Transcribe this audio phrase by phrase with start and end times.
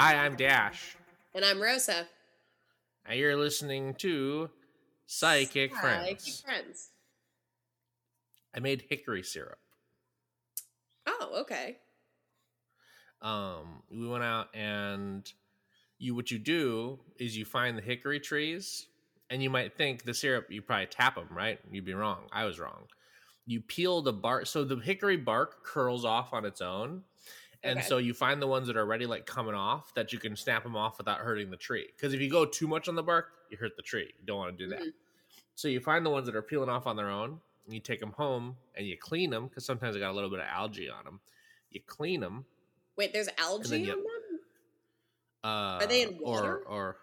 [0.00, 0.96] Hi, I'm Dash.
[1.34, 2.06] And I'm Rosa.
[3.04, 4.48] And you're listening to
[5.08, 6.04] Psychic Friends.
[6.04, 6.90] Psychic Friends.
[8.54, 9.58] I made hickory syrup.
[11.04, 11.78] Oh, okay.
[13.22, 15.28] Um, we went out and
[15.98, 18.86] you what you do is you find the hickory trees
[19.30, 21.58] and you might think the syrup you probably tap them, right?
[21.72, 22.20] You'd be wrong.
[22.30, 22.84] I was wrong.
[23.46, 27.02] You peel the bark so the hickory bark curls off on its own
[27.62, 27.86] and Okay.
[27.88, 30.62] so you find the ones that are already like coming off that you can snap
[30.62, 31.86] them off without hurting the tree.
[31.96, 34.12] Because if you go too much on the bark, you hurt the tree.
[34.18, 34.80] You don't want to do that.
[34.82, 34.92] Mhm.
[35.54, 38.00] So you find the ones that are peeling off on their own, and you take
[38.00, 40.88] them home and you clean them because sometimes they got a little bit of algae
[40.88, 41.20] on them.
[41.70, 42.46] You clean them.
[42.96, 44.40] Wait, there's algae you- on them?
[45.44, 46.58] Uh, they in water?
[46.58, 46.96] Or, or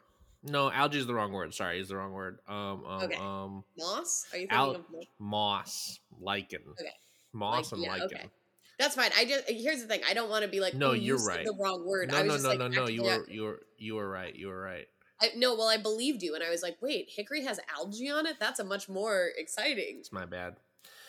[0.44, 1.54] no, algae is the wrong word.
[1.54, 2.40] Sorry, is the wrong word.
[2.48, 3.16] Um, um, Okay.
[3.16, 4.26] um, Moss?
[4.34, 5.06] Are you thinking Al- of moss?
[5.20, 6.92] moss, lichen, Okay.
[7.34, 8.06] moss Like, and yeah, lichen.
[8.18, 8.30] okay.
[8.78, 9.12] That's fine.
[9.18, 10.02] I just here's the thing.
[10.10, 11.46] I don't want to be like, No, "Oh, you're right.
[11.46, 12.10] The wrong word.
[12.12, 12.88] No, I was no, just no, like, no, no.
[12.88, 14.36] You were, you were, you were right.
[14.36, 14.88] You were right.
[15.22, 18.26] I, no, well, I believed you, and I was like, wait, hickory has algae on
[18.26, 18.36] it.
[18.38, 19.98] That's a much more exciting.
[20.00, 20.58] It's my bad.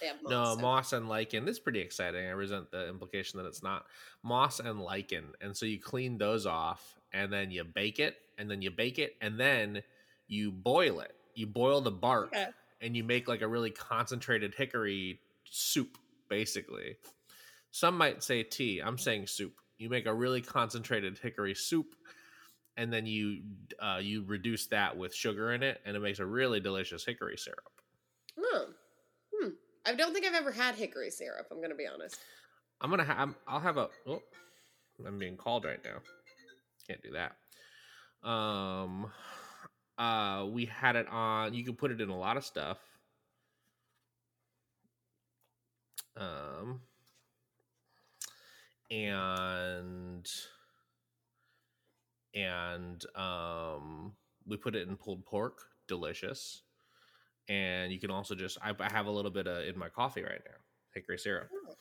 [0.01, 0.61] Have No, moss.
[0.61, 1.45] moss and lichen.
[1.45, 2.25] This is pretty exciting.
[2.25, 3.87] I resent the implication that it's not
[4.23, 5.33] moss and lichen.
[5.41, 9.01] And so you clean those off, and then you bake it, and then you bake
[9.01, 9.83] it, and then
[10.29, 11.15] you boil it.
[11.35, 12.47] You boil the bark, Okay.
[12.81, 15.19] and you make like a really concentrated hickory
[15.51, 16.97] soup, basically.
[17.77, 18.81] Some might say tea.
[18.83, 19.53] I'm saying soup.
[19.77, 21.95] You make a really concentrated hickory soup,
[22.79, 23.43] and then you
[23.79, 27.37] uh, you reduce that with sugar in it, and it makes a really delicious hickory
[27.37, 27.71] syrup.
[28.39, 28.69] Oh.
[29.35, 29.49] Hmm.
[29.85, 31.49] I don't think I've ever had hickory syrup.
[31.51, 32.17] I'm gonna be honest.
[32.81, 33.35] I'm gonna have.
[33.47, 33.91] I'll have a.
[34.07, 34.23] Oh,
[35.07, 35.99] I'm being called right now.
[36.89, 38.27] Can't do that.
[38.27, 39.13] Um,
[39.99, 41.53] uh, we had it on.
[41.53, 42.79] You can put it in a lot of stuff.
[46.17, 46.81] Um,
[48.91, 50.29] and
[52.35, 54.13] and um,
[54.47, 55.59] we put it in pulled pork.
[55.89, 56.63] Delicious.
[57.49, 58.59] And you can also just.
[58.61, 60.57] I, I have a little bit of in my coffee right now.
[60.95, 61.49] Hickory syrup.
[61.53, 61.75] Oh,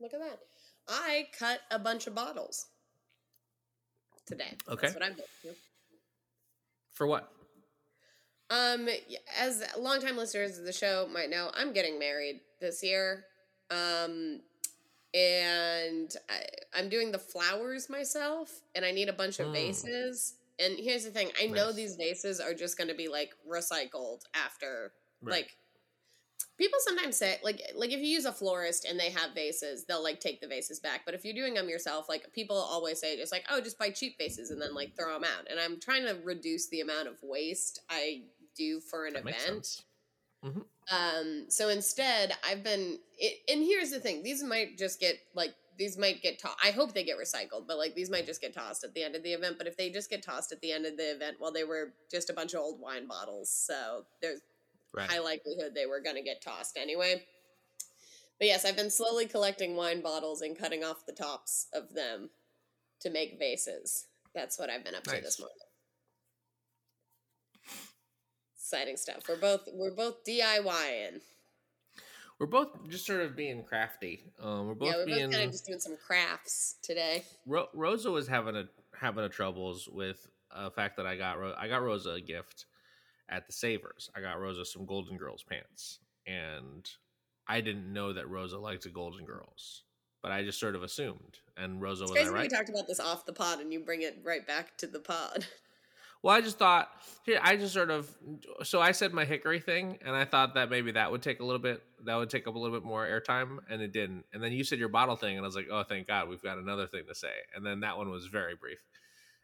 [0.00, 0.40] look at that.
[0.88, 2.66] I cut a bunch of bottles
[4.26, 4.56] today.
[4.68, 4.88] Okay.
[4.88, 5.54] That's what I'm doing.
[6.92, 7.30] For what?
[8.50, 8.88] Um,
[9.40, 13.24] as longtime listeners of the show might know, I'm getting married this year.
[13.70, 14.40] Um,
[15.14, 16.42] and I,
[16.78, 19.52] I'm doing the flowers myself, and I need a bunch of Mm.
[19.52, 20.34] vases.
[20.58, 24.22] And here's the thing: I know these vases are just going to be like recycled
[24.34, 24.92] after,
[25.22, 25.32] Right.
[25.36, 25.56] like.
[26.56, 30.02] People sometimes say like like if you use a florist and they have vases, they'll
[30.04, 31.00] like take the vases back.
[31.04, 33.90] But if you're doing them yourself, like people always say just like, "Oh, just buy
[33.90, 37.08] cheap vases and then like throw them out." And I'm trying to reduce the amount
[37.08, 38.22] of waste I
[38.56, 39.40] do for an That event.
[39.40, 39.82] sense.
[40.90, 42.98] Um, so instead, I've been.
[43.18, 46.38] It, and here's the thing: these might just get like these might get.
[46.40, 49.02] To- I hope they get recycled, but like these might just get tossed at the
[49.02, 49.56] end of the event.
[49.58, 51.94] But if they just get tossed at the end of the event, well, they were
[52.10, 54.40] just a bunch of old wine bottles, so there's
[54.92, 55.10] Right.
[55.10, 57.24] high likelihood they were going to get tossed anyway.
[58.38, 62.30] But yes, I've been slowly collecting wine bottles and cutting off the tops of them
[63.00, 64.06] to make vases.
[64.34, 65.56] That's what I've been up to this morning.
[68.64, 69.28] Exciting stuff.
[69.28, 71.20] We're both we're both DIYing.
[72.38, 74.24] We're both just sort of being crafty.
[74.42, 75.26] Um, we're both yeah, we're being.
[75.26, 77.24] both kind of just doing some crafts today.
[77.44, 78.64] Ro- Rosa was having a
[78.98, 82.64] having a troubles with uh, fact that I got Ro- I got Rosa a gift
[83.28, 84.08] at the Savers.
[84.16, 86.88] I got Rosa some Golden Girls pants, and
[87.46, 89.82] I didn't know that Rosa liked the Golden Girls,
[90.22, 91.36] but I just sort of assumed.
[91.58, 92.50] And Rosa It's was I crazy right?
[92.50, 95.00] we talked about this off the pod and you bring it right back to the
[95.00, 95.44] pod.
[96.24, 96.88] Well, I just thought
[97.26, 97.38] here.
[97.42, 98.10] I just sort of
[98.62, 101.44] so I said my hickory thing, and I thought that maybe that would take a
[101.44, 104.24] little bit that would take up a little bit more airtime, and it didn't.
[104.32, 106.42] And then you said your bottle thing, and I was like, oh, thank God, we've
[106.42, 107.34] got another thing to say.
[107.54, 108.78] And then that one was very brief,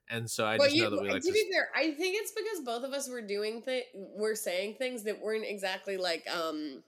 [0.08, 1.34] and so I But just you, know that we like to to.
[1.34, 5.02] be fair, I think it's because both of us were doing things, were saying things
[5.04, 6.82] that weren't exactly like, um,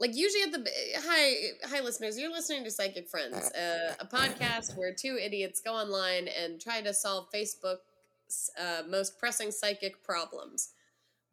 [0.00, 0.70] like usually at the
[1.00, 1.34] hi
[1.68, 6.28] hi listeners, you're listening to Psychic Friends, uh, a podcast where two idiots go online
[6.28, 7.82] and try to solve Facebook's
[8.58, 10.70] uh, most pressing psychic problems.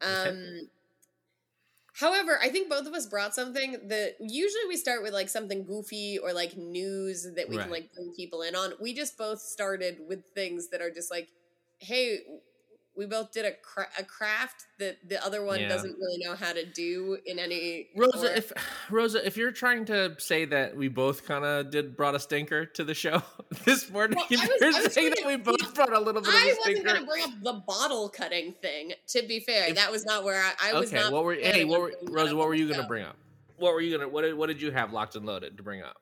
[0.02, 0.70] Um,
[1.94, 5.64] however, I think both of us brought something that usually we start with like something
[5.66, 8.74] goofy or like news that we can like bring people in on.
[8.80, 11.30] We just both started with things that are just like,
[11.80, 12.20] hey,
[12.98, 15.68] we both did a cra- a craft that the other one Yeah.
[15.68, 18.52] doesn't really know how to do in any Rosa, or- if
[18.90, 22.66] Rosa, if you're trying to say that we both kind of did brought a stinker
[22.66, 23.22] to the show
[23.66, 26.32] this morning, Well, was- you're was saying that to- we both brought a little bit
[26.34, 28.94] I of a stinker i wasn't going to bring up the bottle cutting thing.
[29.08, 30.92] To be fair, If- that was not where I, I was.
[30.94, 32.36] okay, not what were hey, what were Rosa?
[32.36, 33.18] What were you gonna bring up?
[33.58, 35.82] What were you gonna what did, what did you have locked and loaded to bring
[35.82, 35.98] up?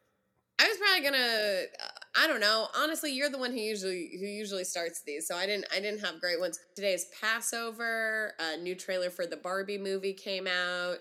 [0.60, 1.62] I was probably gonna.
[1.84, 2.68] Uh, I don't know.
[2.78, 6.00] Honestly, you're the one who usually who usually starts these, so I didn't I didn't
[6.02, 6.60] have great ones.
[6.76, 8.34] Today is Passover.
[8.40, 10.98] A new trailer for the Barbie movie came out.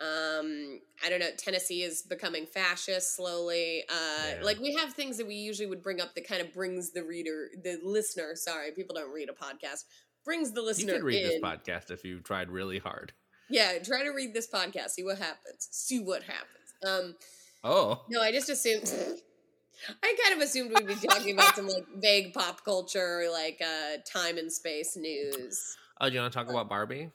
[0.00, 1.30] Um, I don't know.
[1.36, 3.82] Tennessee is becoming fascist slowly.
[3.88, 3.94] Uh,
[4.36, 4.38] Yeah.
[4.42, 7.02] like we have things that we usually would bring up that kind of brings the
[7.02, 8.34] reader, the listener.
[8.36, 9.84] Sorry, people don't read a podcast.
[10.24, 10.92] Brings the listener.
[10.94, 11.28] You could read in.
[11.28, 13.12] this podcast if you tried really hard.
[13.50, 14.90] Yeah, try to read this podcast.
[14.90, 15.68] See what happens.
[15.70, 16.72] See what happens.
[16.86, 17.16] Um,
[17.64, 18.90] Oh, no, I just assumed.
[20.02, 23.98] I kind of assumed we'd be talking about some like vague pop culture, like uh,
[24.04, 25.76] time and space news.
[26.00, 27.10] oh, do you want to talk about Barbie?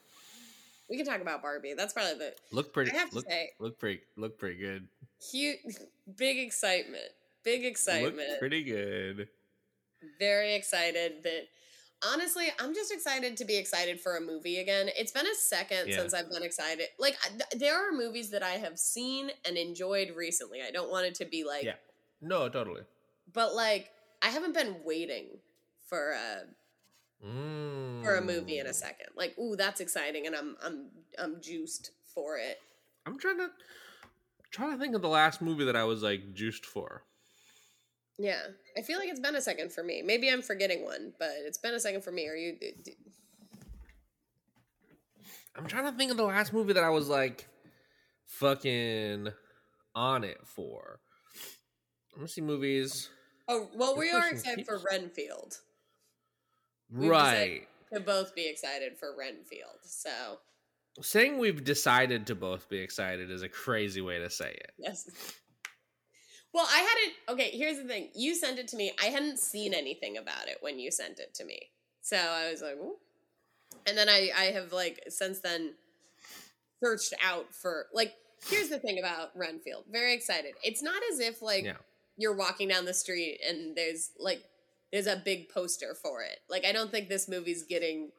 [0.89, 1.73] We can talk about Barbie.
[1.75, 2.91] That's probably the Look pretty.
[2.91, 4.01] I have to look, say- look pretty.
[4.17, 4.87] Look pretty good.
[5.31, 5.57] cute,
[6.17, 7.03] big excitement.
[7.43, 8.17] Big excitement.
[8.29, 9.27] Look pretty good.
[10.19, 11.47] Very excited that.
[12.05, 14.89] Honestly, I'm just excited to be excited for a movie again.
[14.97, 15.99] It's been a second Yeah.
[15.99, 16.87] since I've been excited.
[16.99, 20.59] Like, th- there are movies that I have seen and enjoyed recently.
[20.61, 21.75] I don't want it to be like Yeah.
[22.23, 22.81] No, totally.
[23.33, 23.89] but like
[24.21, 25.27] I haven't been waiting
[25.87, 26.43] for a
[27.25, 28.03] Mm.
[28.03, 29.07] for a movie in a second.
[29.15, 32.57] Like, ooh, that's exciting, and I'm I'm I'm juiced for it.
[33.05, 33.49] I'm trying to
[34.51, 37.03] trying to think of the last movie that I was like juiced for.
[38.19, 38.41] Yeah,
[38.77, 40.01] I feel like it's been a second for me.
[40.01, 42.27] Maybe I'm forgetting one, but it's been a second for me.
[42.27, 42.57] Are you?
[45.55, 47.47] I'm trying to think of the last movie that I was like
[48.25, 49.29] fucking
[49.95, 50.99] on it for.
[52.13, 53.09] Let me see movies.
[53.47, 55.57] Oh, well, we are excited for Renfield.
[56.91, 57.67] We've right.
[57.93, 59.79] To both be excited for Renfield.
[59.83, 60.39] So
[61.01, 64.71] Saying we've decided to both be excited is a crazy way to say it.
[64.77, 65.09] yes.
[66.53, 67.13] Well, I hadn't.
[67.29, 68.09] Okay, here's the thing.
[68.13, 68.93] You sent it to me.
[69.01, 71.59] I hadn't seen anything about it when you sent it to me.
[72.01, 72.97] So I was like, Ooh.
[73.87, 75.73] and then I I have like since then
[76.83, 78.13] searched out for like.
[78.45, 79.85] Here's the thing about Renfield.
[79.91, 80.53] Very excited.
[80.63, 81.77] It's not as if like Yeah.
[82.17, 84.43] You're walking down the street and there's like
[84.91, 86.39] there's a big poster for it.
[86.49, 88.11] Like I don't think this movie's getting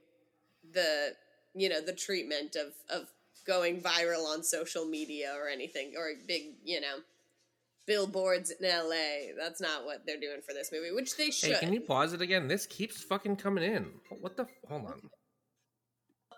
[0.72, 1.12] the
[1.54, 3.08] you know the treatment of of
[3.46, 6.96] going viral on social media or anything or big you know
[7.86, 9.34] billboards in LA.
[9.38, 11.52] That's not what they're doing for this movie, which they should.
[11.52, 12.48] Hey, can you pause it again?
[12.48, 13.86] This keeps fucking coming in.
[14.20, 14.46] What the?
[14.68, 15.10] Hold on.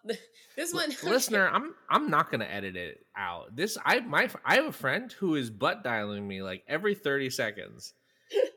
[0.57, 3.55] this one, listener, I'm I'm not gonna edit it out.
[3.57, 7.31] This I my I have a friend who is butt dialing me like every 30
[7.31, 7.95] seconds,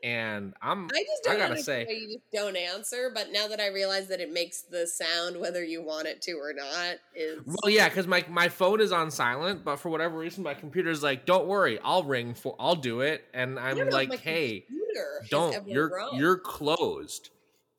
[0.02, 3.10] and I'm I just I don't gotta say- you just don't answer.
[3.14, 6.32] But now that I realize that it makes the sound whether you want it to
[6.32, 10.18] or not is well, yeah, because my my phone is on silent, but for whatever
[10.18, 13.76] reason, my computer's like, "Don't worry, I'll ring for, I'll do it," and I I'm
[13.76, 14.64] don't know if like, "Hey,
[15.30, 16.14] don't, you're grown.
[16.16, 17.30] you're closed."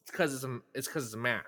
[0.04, 1.46] It's because it's a it's because it's a Mac.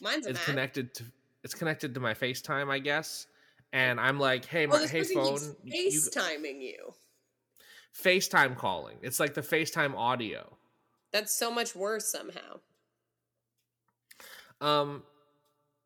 [0.00, 0.46] mine's a It's Mac.
[0.46, 1.04] connected to
[1.44, 3.26] it's connected to my FaceTime, I guess.
[3.72, 6.92] And I'm like, "Hey, my hey phone, keeps you, FaceTiming you.
[8.04, 8.98] FaceTime calling.
[9.02, 10.56] It's like the FaceTime audio."
[11.12, 12.60] That's so much worse somehow.
[14.60, 15.02] Um,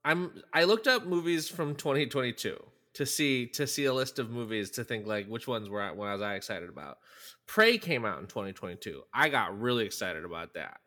[0.05, 2.57] I'm I looked up movies from 2022
[2.95, 5.93] to see to see a list of movies to think like which ones were I,
[5.93, 6.99] was I excited about.
[7.47, 9.03] Prey came out in 2022.
[9.13, 10.81] I got really excited about that.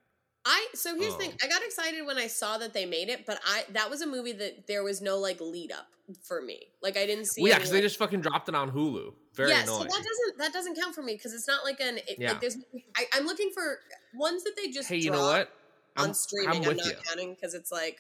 [0.52, 1.32] I so here's the thing.
[1.34, 1.46] Oh.
[1.46, 4.08] I got excited when I saw that they made it, but I that was a
[4.08, 5.88] movie that there was no like lead up
[6.24, 6.60] for me.
[6.82, 7.44] Like I didn't see.
[7.44, 9.14] Well, yeah, because they just fucking dropped it on Hulu.
[9.36, 11.98] Very yeah, so that doesn't that doesn't count for me because it's not like an
[12.00, 12.32] it, Yeah.
[12.32, 12.58] like there's
[12.98, 13.78] I, I'm looking for
[14.16, 15.52] ones that they just hey, you know what?
[15.98, 16.50] on streaming.
[16.64, 16.94] I'm, with not you.
[17.08, 18.00] counting because it's like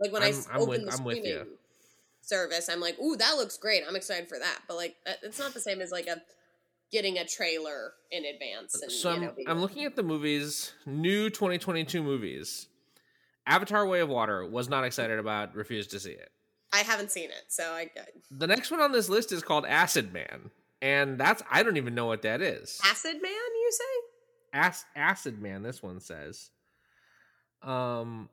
[0.00, 1.46] like when I I'm- I'm open with- the I'm with streaming you.
[2.22, 3.82] service, I'm like, ooh, that looks great.
[3.86, 4.60] I'm excited for that.
[4.66, 6.22] But like, uh, it's not the same as like a
[6.92, 8.80] getting a trailer in advance.
[8.80, 12.68] And, So you I'm, know, I'm looking at the movies, new 2022 movies.
[13.46, 15.54] Avatar: Way of Water was not excited about.
[15.54, 16.30] Refused to see it.
[16.72, 17.90] I haven't seen it, so I,
[18.30, 20.50] The next one on this list is called Acid Man,
[20.82, 22.80] and that's I don't even know what that is.
[22.84, 24.58] Acid Man, you say?
[24.66, 25.62] Ac- Acid Man.
[25.62, 26.50] This one says.
[27.62, 28.28] Um,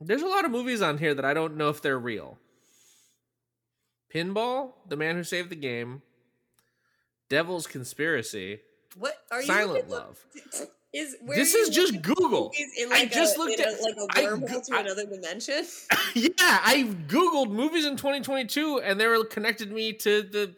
[0.00, 2.38] there's a lot of movies on here that I don't know if they're real.
[4.14, 6.02] Pinball, The Man Who Saved the Game,
[7.30, 8.60] Devil's Conspiracy,
[8.98, 9.46] What are you?
[9.46, 10.18] Silent looking- Love.
[10.92, 12.50] Is where This is just Google.
[12.76, 15.64] In I just a, looked a- at- like a I- wormhole to I- another dimension.
[16.16, 20.52] yeah, I googled movies in 2022, and they were connected me to the.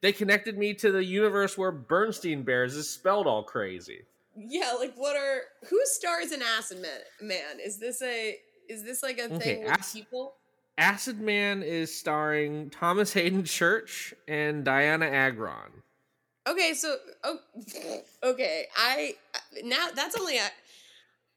[0.00, 4.04] They connected me to the universe where Bernstein Bears is spelled all crazy.
[4.34, 7.00] yeah, like what are who stars in Acid Man?
[7.20, 8.36] Man, is this a
[8.70, 10.34] is this like a Okay, thing with people?
[10.78, 15.82] Acid Man is starring Thomas Haden Church and Dianna Agron.
[16.46, 17.38] Okay, so oh,
[18.24, 19.14] okay, I
[19.64, 20.46] now that's only a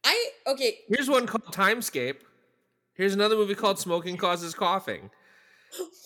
[0.04, 0.80] I okay.
[0.88, 2.18] Here's one called Timescape.
[2.94, 5.10] Here's another movie called Smoking Causes Coughing.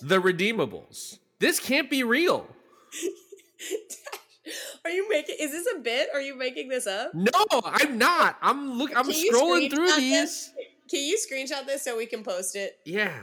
[0.01, 1.19] The Redeemables.
[1.39, 2.47] This can't be real.
[4.85, 5.35] Are you making?
[5.39, 6.09] Is this a bit?
[6.13, 7.13] Are you making this up?
[7.13, 7.31] No,
[7.63, 8.37] I'm not.
[8.41, 8.91] I'm look.
[8.95, 10.11] I'm scrolling through these.
[10.11, 10.51] this?
[10.89, 12.77] Can you screenshot this so we can post it?
[12.85, 13.13] Yeah.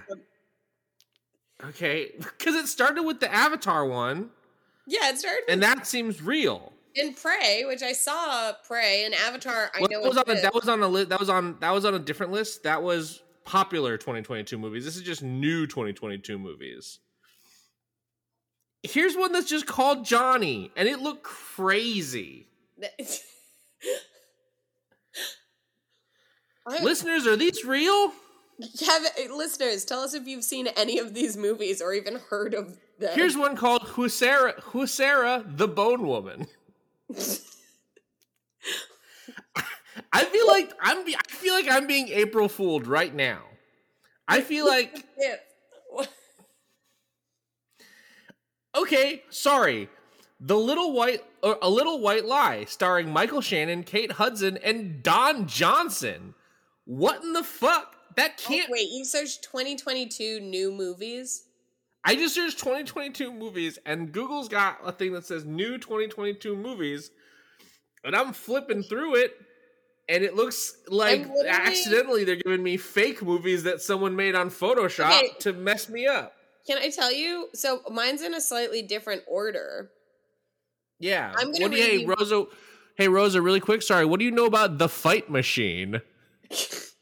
[1.64, 4.30] Okay, because it started with the Avatar one,
[4.90, 6.72] Yeah, it started and that seems real.
[6.94, 9.70] in Prey, which I saw Prey and Avatar.
[9.74, 11.56] I Well, know that was on a, that was on a li- that was on
[11.60, 12.62] that was on a different list.
[12.64, 14.84] That was popular 2022 movies.
[14.84, 16.98] This is just new 2022 movies.
[18.82, 22.48] Here's one that's just called Johnny, and it looked crazy.
[26.82, 28.12] Listeners, are these real?
[28.86, 29.02] Have
[29.32, 33.36] listeners tell us if you've seen any of these movies or even heard of Here's
[33.36, 36.46] one called Huesera, Huesera the Bone Woman.
[40.12, 41.04] I feel like I'm.
[41.04, 43.42] Be- I feel like I'm being April fooled right now.
[44.26, 45.04] I feel like
[48.76, 49.88] okay, sorry.
[50.40, 55.46] The little white, or a little white lie, starring Michael Shannon, Kate Hudson, and Don
[55.48, 56.34] Johnson.
[56.84, 57.94] What in the fuck?
[58.16, 58.70] That Oh, can't.
[58.70, 61.44] wait, you searched 2022 new movies?
[62.08, 67.10] I just searched 2022 movies, and Google's got a thing that says new 2022 movies,
[68.02, 69.34] and I'm flipping through it,
[70.08, 75.10] and it looks like accidentally they're giving me fake movies that someone made on Photoshop
[75.18, 75.28] Okay.
[75.40, 76.32] to mess me up.
[76.66, 77.48] Can I tell you?
[77.52, 79.90] So mine's in a slightly different order.
[80.98, 81.34] Yeah.
[81.36, 82.44] I'm gonna what do you, read hey you- Rosa?
[82.96, 83.82] Hey Rosa, really quick.
[83.82, 84.04] Sorry.
[84.06, 86.00] What do you know about the Fight Machine?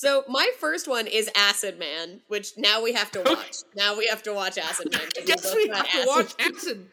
[0.00, 3.30] So my first one is Acid Man, which now we have to Okay.
[3.34, 3.52] watch.
[3.76, 5.02] Now we have to watch Acid Man.
[5.02, 6.86] I we guess we got have to watch Acid.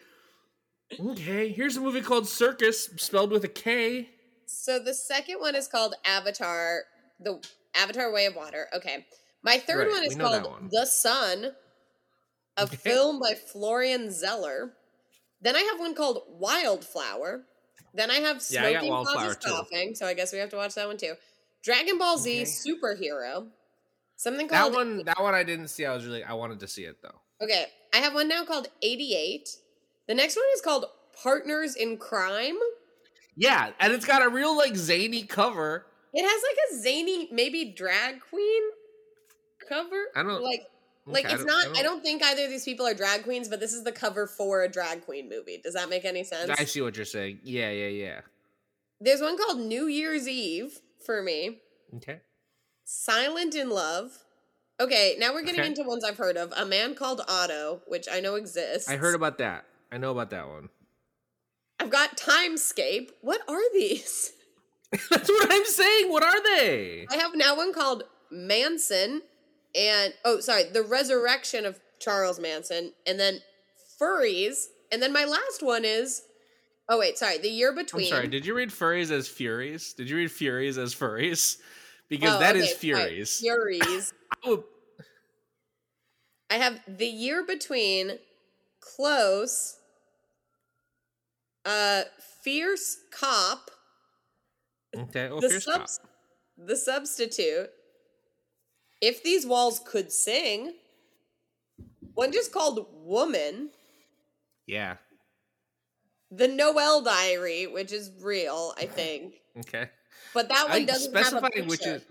[1.00, 4.10] Okay, here's a movie called Circus, spelled with a K.
[4.46, 6.82] So the second one is called Avatar,
[7.22, 7.42] the
[7.74, 8.68] Avatar Way of Water.
[8.76, 9.06] Okay.
[9.42, 10.70] My third Right, one is called one.
[10.70, 11.52] The Sun,
[12.58, 12.76] a Okay.
[12.76, 14.74] film by Florian Zeller.
[15.40, 17.46] Then I have one called Wildflower.
[17.94, 19.38] Then I have Yeah, I Smoking Causes.
[19.46, 21.16] Coughing, so I guess we have to watch that one too.
[21.68, 22.44] Dragon Ball Z Okay.
[22.46, 23.48] Superhero.
[24.16, 25.84] Something called That one, that one I didn't see.
[25.84, 27.20] I was really, I wanted to see it though.
[27.44, 29.50] Okay, I have one now called 88.
[30.08, 30.86] The next one is called
[31.22, 32.56] Partners in Crime.
[33.36, 35.88] Yeah, and it's got a real like zany cover.
[36.14, 38.64] It has like a zany, maybe drag queen
[39.68, 40.06] cover.
[40.16, 40.62] I don't- like
[41.06, 41.78] like Okay, it's not.
[41.78, 44.26] I don't, think either of these people are drag queens, but this is the cover
[44.26, 45.60] for a drag queen movie.
[45.62, 46.50] Does that make any sense?
[46.50, 47.40] I see what you're saying.
[47.44, 48.22] Yeah, yeah, yeah.
[49.02, 51.60] There's one called New Year's Eve for me.
[51.96, 52.22] Okay.
[52.84, 54.12] Silent in Love.
[54.80, 55.70] Okay, now we're getting Okay.
[55.70, 56.54] into ones I've heard of.
[56.56, 58.88] A Man Called Otto, which I know exists.
[58.90, 59.66] I heard about that.
[59.92, 60.70] I know about that one.
[61.80, 63.12] I've got Timescape.
[63.22, 64.34] What are these?
[65.10, 66.12] That's what I'm saying.
[66.12, 67.08] What are they?
[67.10, 69.22] I have now one called Manson,
[69.76, 73.40] and oh, sorry, the resurrection of Charles Manson, and then
[74.00, 76.22] Furries, and then my last one is
[76.90, 78.06] oh wait, sorry, the year between.
[78.06, 78.28] I'm sorry.
[78.28, 79.94] Did you read furries as furies?
[79.94, 81.58] Did you read furies as furries?
[82.10, 83.40] Because Oh, that is okay, fine, furies.
[83.40, 84.14] Furies.
[84.46, 84.64] I would-
[86.50, 88.12] I have the year between,
[88.80, 89.76] close,
[91.66, 92.04] uh,
[92.44, 93.70] fierce cop,
[94.96, 95.28] okay.
[95.30, 96.10] Oh, the fierce subs- cop.
[96.66, 97.70] the substitute.
[99.02, 100.74] If these walls could sing,
[102.14, 103.72] one just called woman.
[104.66, 104.96] Yeah.
[106.32, 109.90] The Noel Diary, which is real, I think, Okay.
[110.34, 111.68] but that one doesn't have a specifying picture.
[111.70, 112.02] which is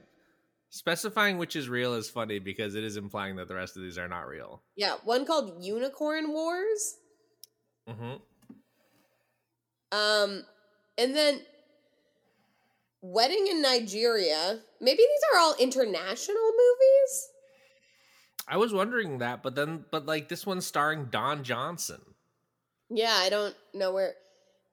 [0.70, 3.98] specifying which is real is funny because it is implying that the rest of these
[3.98, 4.62] are not real.
[4.76, 6.96] yeah, one called Unicorn Wars.
[7.88, 8.16] Mm-hmm.
[9.92, 10.44] Um,
[10.98, 11.40] and then
[13.02, 14.58] Wedding in Nigeria.
[14.80, 17.28] Maybe these are all international movies.
[18.48, 22.00] I was wondering that, but then, but like this one's starring Don Johnson.
[22.90, 24.14] Yeah, I don't know where.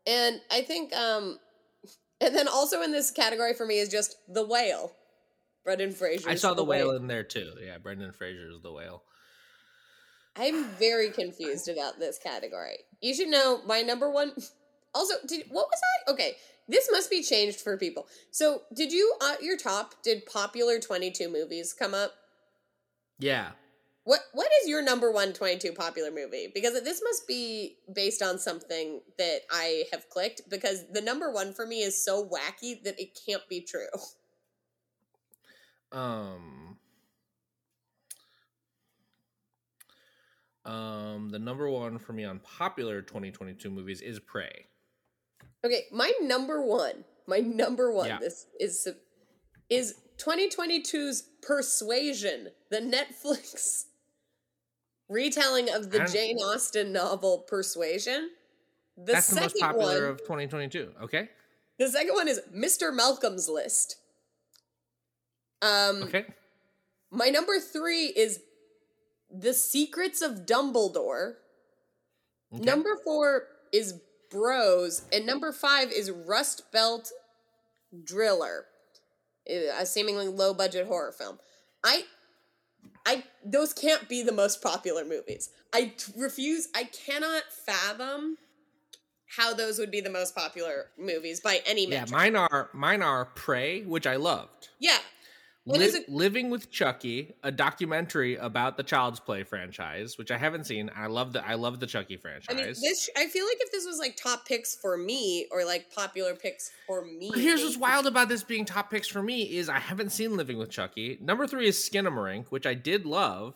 [0.06, 1.40] And I think, um,
[2.22, 4.94] and then also in this category for me is just The Whale.
[5.64, 6.30] Brendan Fraser.
[6.30, 7.54] I saw the whale in there too.
[7.64, 9.04] Yeah, Brendan Fraser's the whale.
[10.36, 12.80] I'm very confused about this category.
[13.02, 14.34] You should know my number one.
[14.96, 16.12] Also, did what was I?
[16.12, 16.34] Okay,
[16.68, 18.06] this must be changed for people.
[18.30, 19.96] So, did you at your top?
[20.04, 22.12] Did popular 22 movies come up?
[23.18, 23.54] Yeah.
[24.06, 26.52] What What is your number one 22 popular movie?
[26.54, 30.42] Because this must be based on something that I have clicked.
[30.50, 33.88] Because the number one for me is so wacky that it can't be true.
[35.92, 36.78] Um.
[40.66, 44.66] Um, the number one for me on popular 2022 movies is Prey.
[45.64, 48.08] Okay, my number one, my number one.
[48.08, 48.18] Yeah.
[48.20, 48.88] This is
[49.70, 53.86] is 2022's Persuasion, the Netflix
[55.10, 58.30] retelling of the Jane Austen novel Persuasion.
[58.98, 60.92] The That's the second most popular one, of 2022.
[61.04, 61.30] Okay.
[61.80, 62.94] the second one is Mr.
[62.94, 63.98] Malcolm's List.
[65.62, 66.26] Um, Okay.
[67.10, 68.40] my number three is
[69.32, 71.36] The Secrets of Dumbledore.
[72.54, 72.64] okay.
[72.64, 73.96] Number four is
[74.30, 77.12] Bros, and number five is Rust Belt
[78.04, 78.66] Driller,
[79.48, 81.40] a seemingly low budget horror film.
[81.84, 82.04] I,
[83.06, 85.50] I those can't be the most popular movies.
[85.74, 86.68] I refuse.
[86.76, 88.38] I cannot fathom
[89.38, 92.12] how those would be the most popular movies by any means.
[92.12, 94.70] Yeah, mine are mine are Prey, which I loved.
[94.80, 95.00] yeah,
[95.66, 100.66] Li- it- Living with Chucky, a documentary about the Child's Play franchise, which I haven't
[100.66, 100.92] seen.
[100.94, 102.48] I love the I love the Chucky franchise.
[102.50, 103.10] I mean, this.
[103.16, 106.72] I feel like if this was like top picks for me or like popular picks
[106.86, 107.32] for me.
[107.36, 110.58] Here's what's wild about this being top picks for me is I haven't seen Living
[110.58, 111.18] with Chucky.
[111.22, 113.54] Number three is Skinamarink, which I did love,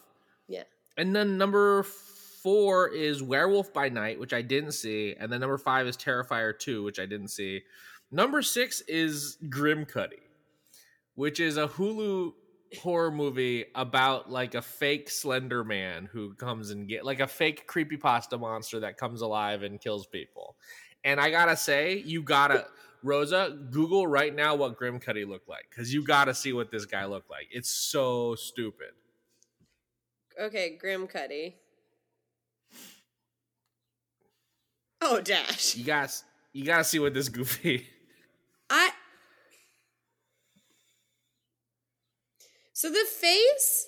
[0.48, 0.64] Yeah.
[0.96, 5.58] and then number four is Werewolf by Night, which I didn't see, and then number
[5.58, 7.64] five is Terrifier two, which I didn't see.
[8.12, 10.22] Number six is Grimcutty,
[11.18, 12.32] which is a Hulu
[12.80, 17.68] horror movie about like a fake Slender Man who comes and get like a fake
[17.68, 20.56] creepypasta monster that comes alive and kills people.
[21.04, 22.68] And I gotta say, you gotta
[23.02, 27.06] Rosa Google right now what Grimcutty looked like because you gotta see what this guy
[27.06, 27.48] looked like.
[27.50, 28.90] It's so stupid.
[30.40, 31.56] Okay, Grimcutty.
[35.02, 35.76] Oh, Dash.
[35.76, 37.88] You guys, you gotta see what this goofy.
[38.70, 38.92] I.
[42.78, 43.88] So the face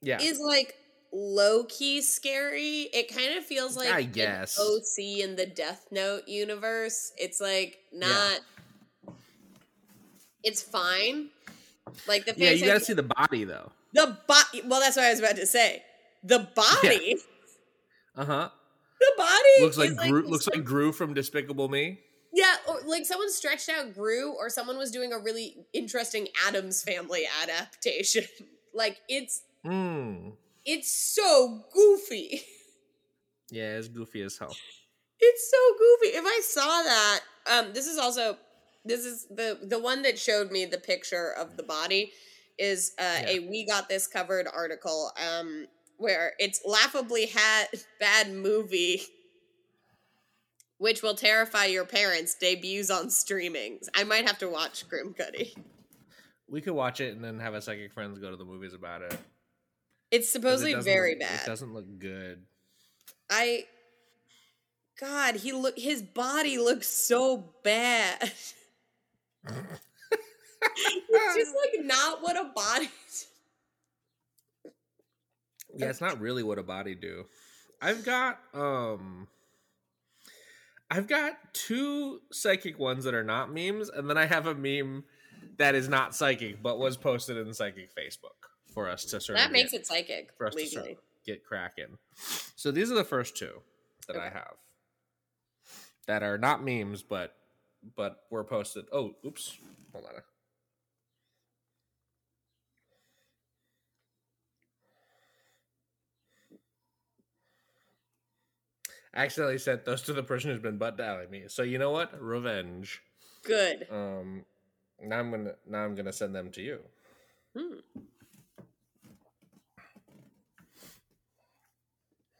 [0.00, 0.76] Yeah, is like
[1.12, 2.82] low key scary.
[2.92, 4.56] It kind of feels like I an guess.
[4.60, 7.10] OC in the Death Note universe.
[7.18, 8.42] It's like not.
[10.44, 11.30] It's fine.
[12.06, 12.38] Like the face.
[12.42, 12.50] yeah.
[12.52, 13.72] You gotta feel- see the body though.
[13.92, 14.62] the body.
[14.66, 15.82] Well, that's what I was about to say.
[16.22, 17.16] The body.
[18.14, 18.48] Uh huh.
[19.00, 21.98] The body Looks like Gru, looks like Gru from Despicable Me.
[22.32, 26.82] Yeah, or like someone stretched out Gru, or someone was doing a really interesting Addams
[26.82, 28.24] Family adaptation.
[28.74, 30.30] like it's Hmm.
[30.64, 32.42] it's so goofy.
[33.52, 34.56] Yeah, it's goofy as hell.
[35.18, 36.16] It's so goofy.
[36.16, 38.36] If I saw that, um, this is also
[38.84, 42.12] this is the the one that showed me the picture of the body
[42.58, 43.28] is uh, Yeah.
[43.28, 45.66] a we got this covered article um
[45.98, 47.66] where it's laughably ha-
[47.98, 49.02] bad movie
[50.80, 53.78] which will terrify your parents debuts on streaming.
[53.94, 55.54] I might have to watch Grimcutty.
[56.48, 59.02] We could watch it and then have a psychic friends go to the movies about
[59.02, 59.14] it.
[60.10, 62.44] It's supposedly doesn't very look- It doesn't look good.
[63.28, 63.66] I
[64.98, 68.22] God, he look his body looks so bad.
[69.46, 72.88] it's just like not what a body
[75.76, 77.26] Yeah, it's not really what a body do.
[77.82, 79.28] I've got um
[80.90, 85.04] I've got two psychic ones that are not memes, and then I have a meme
[85.56, 89.46] that is not psychic but was posted in psychic Facebook for us to sort that
[89.46, 91.98] of makes get, it psychic for us to sort of get cracking.
[92.56, 93.62] So these are the first two
[94.06, 94.54] that I have
[96.06, 97.34] that are not memes but
[97.96, 98.84] but were posted.
[98.92, 99.56] Oh, oops.
[99.92, 100.22] Hold on.
[109.14, 111.44] Accidentally sent those to the person who's been butt dialing me.
[111.48, 112.20] So you know what?
[112.20, 113.02] Revenge.
[113.44, 113.86] Good.
[113.90, 114.44] Um
[115.02, 116.80] now I'm gonna now I'm gonna send them to you.
[117.56, 117.74] Hmm.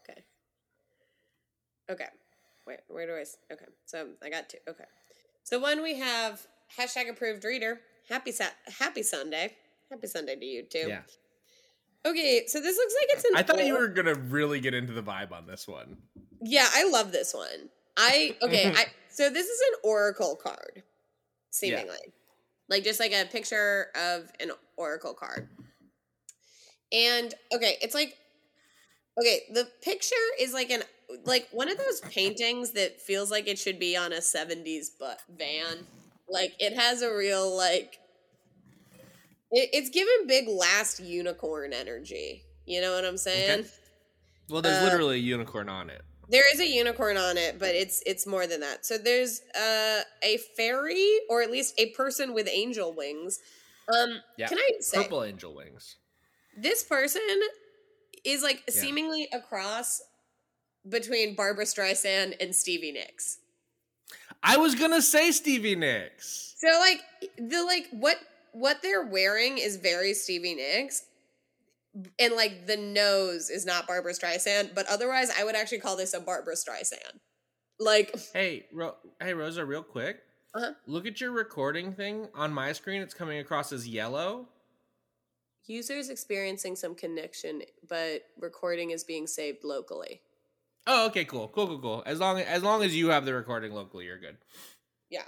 [0.02, 0.22] Okay.
[1.90, 2.08] Okay.
[2.66, 3.24] Wait, where do I?
[3.52, 3.64] Okay.
[3.86, 4.58] So I got two.
[4.68, 4.84] Okay.
[5.42, 6.46] So one we have
[6.78, 7.80] hashtag approved reader.
[8.08, 8.54] Happy Sat.
[8.78, 9.56] Happy Sunday.
[9.90, 10.86] Happy Sunday to you too.
[10.86, 11.00] Yeah.
[12.06, 12.44] Okay.
[12.46, 13.36] So this looks like it's an.
[13.36, 15.96] I thought you were gonna really get into the vibe on this one.
[16.40, 17.68] Yeah, I love this one.
[17.96, 18.72] I okay.
[18.74, 20.82] I so this is an oracle card,
[21.50, 21.98] seemingly,
[22.68, 25.48] like just like a picture of an oracle card.
[26.92, 28.16] And okay, it's like
[29.18, 30.82] okay, the picture is like an
[31.24, 35.20] like one of those paintings that feels like it should be on a 70s but
[35.28, 35.86] van.
[36.28, 37.98] Like it has a real like
[39.50, 42.44] it, it's given big last unicorn energy.
[42.66, 43.66] You know what I'm saying?
[44.48, 46.02] Well, there's Uh, literally a unicorn on it.
[46.30, 48.86] There is a unicorn on it, but it's it's more than that.
[48.86, 53.40] So there's uh, a fairy, or at least a person with angel wings.
[53.92, 54.48] Um, Yeah.
[54.48, 55.96] can I say Purple angel wings.
[56.56, 57.22] this person
[58.24, 58.80] is like Yeah.
[58.82, 60.00] seemingly a cross
[60.88, 63.38] between Barbra Streisand and Stevie Nicks.
[64.42, 66.54] I was gonna say Stevie Nicks.
[66.58, 67.00] So like
[67.38, 68.18] the like what
[68.52, 71.02] what they're wearing is very Stevie Nicks.
[72.18, 76.14] And like the nose is not Barbra Streisand, but otherwise I would actually call this
[76.14, 77.18] a Barbra Streisand.
[77.78, 80.20] Like, Hey, Ro- hey, Rosa, real quick.
[80.54, 80.72] Uh-huh.
[80.86, 83.02] Look at your recording thing on my screen.
[83.02, 84.48] It's coming across as yellow.
[85.66, 90.20] users experiencing some connection, but recording is being saved locally.
[90.86, 92.02] Oh, okay, cool, cool, cool, cool.
[92.06, 94.38] As long as long as you have the recording locally, you're good.
[95.10, 95.24] Yeah.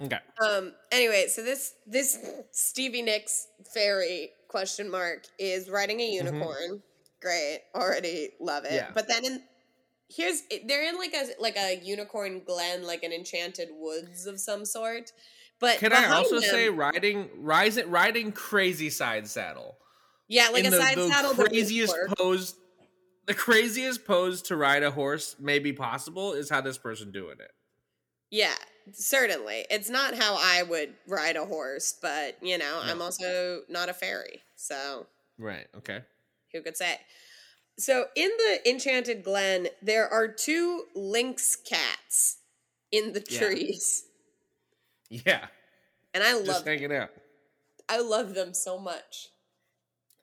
[0.00, 0.18] Okay.
[0.42, 0.72] Um.
[0.92, 2.18] Anyway, so this this
[2.50, 6.82] Stevie Nicks fairy question mark is riding a unicorn.
[7.20, 8.68] Great, already love it.
[8.68, 8.76] Mm-hmm.
[8.76, 8.90] Yeah.
[8.94, 9.42] But then in
[10.08, 14.64] here's they're in like a like a unicorn glen, like an enchanted woods of some
[14.64, 15.12] sort.
[15.58, 19.78] But Can I also them- say riding rising riding crazy side saddle?
[20.28, 22.54] yeah, like in a the, side the saddle, craziest pose
[23.26, 27.36] the craziest pose to ride a horse may be possible is how this person doing
[27.40, 27.50] it.
[28.30, 28.54] Yeah,
[28.92, 29.66] certainly.
[29.70, 33.94] It's not how I would ride a horse, but you know, I'm also not a
[33.94, 35.06] fairy, so
[35.38, 35.66] Right.
[35.76, 36.02] Okay.
[36.52, 36.98] who could say?
[37.78, 42.38] So in the Enchanted Glen, there are two lynx cats
[42.90, 43.38] in the Yeah.
[43.40, 44.06] trees.
[45.10, 45.48] Yeah.
[46.14, 47.10] And I Just love hanging out.
[47.88, 49.28] I love them so much.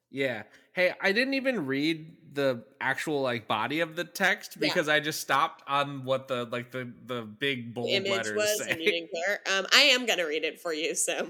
[0.09, 0.43] Yeah.
[0.73, 4.67] Hey, I didn't even read the actual like body of the text Yeah.
[4.67, 8.35] because I just stopped on what the like the the big bold The image letters
[8.35, 8.71] was say.
[8.71, 9.39] and you didn't care.
[9.57, 11.29] Um, I am gonna read it for you, so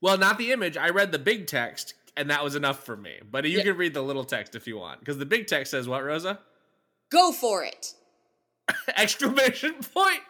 [0.00, 0.76] Well, not the image.
[0.76, 3.14] I read the big text, and that was enough for me.
[3.30, 3.64] But you Yeah.
[3.64, 6.38] can read the little text if you want, because the big text says what, Rosa?
[7.10, 7.94] go for it.
[8.96, 10.20] Exclamation point!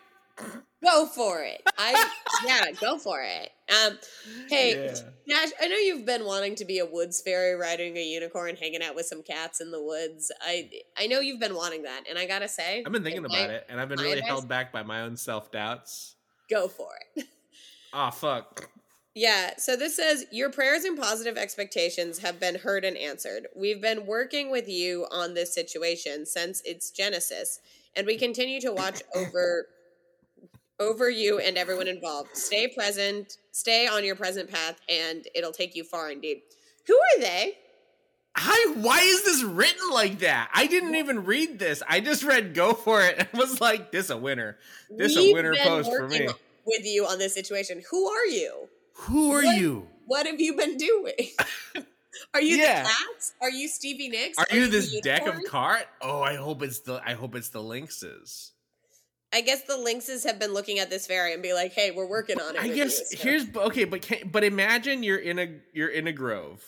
[0.84, 1.60] Go for it.
[1.76, 2.08] I
[2.46, 3.50] yeah, go for it.
[3.68, 3.98] Um,
[4.48, 4.94] hey, Yeah.
[5.26, 8.82] Nash, I know you've been wanting to be a woods fairy, riding a unicorn, hanging
[8.82, 10.32] out with some cats in the woods.
[10.40, 13.36] I I know you've been wanting that, and I gotta say, I've been thinking about
[13.50, 16.14] I- it, and I've been really advice- held back by my own self doubts.
[16.50, 17.26] Go for it.
[17.92, 18.68] Oh fuck!
[19.14, 23.46] Yeah, so this says your prayers and positive expectations have been heard and answered.
[23.56, 27.60] We've been working with you on this situation since its genesis,
[27.96, 29.68] and we continue to watch over
[30.80, 32.36] over you and everyone involved.
[32.36, 36.42] Stay present, stay on your present path, and it'll take you far indeed.
[36.86, 37.58] Who are they?
[38.36, 40.48] Hi, why is this written like that?
[40.54, 41.82] I didn't even read this.
[41.88, 44.56] I just read "Go for it" and was like, "This a winner.
[44.88, 46.28] This a We've winner been post for me."
[46.64, 47.82] With you on this situation.
[47.90, 48.68] Who are you?
[48.94, 49.88] Who are What- you?
[50.06, 51.14] What have you been doing?
[52.34, 52.82] Are you Yeah.
[52.82, 53.34] the cats?
[53.42, 54.38] Are you Stevie Nicks?
[54.38, 55.50] Are you the this deck of unicorn?
[55.50, 55.84] card?
[56.00, 57.00] Oh, I hope it's the.
[57.04, 58.52] I hope it's the Lynxes.
[59.32, 62.08] I guess the lynxes have been looking at this fairy and be like, "Hey, we're
[62.08, 65.38] working on it." I guess you, so- here's okay, but can, but imagine you're in
[65.38, 66.64] a you're in a grove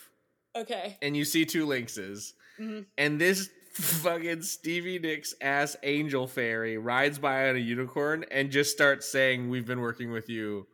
[0.57, 0.99] okay.
[1.01, 2.85] and you see two lynxes, Mhm.
[2.99, 8.73] and this fucking Stevie Nicks ass angel fairy rides by on a unicorn and just
[8.73, 10.67] starts saying, "We've been working with you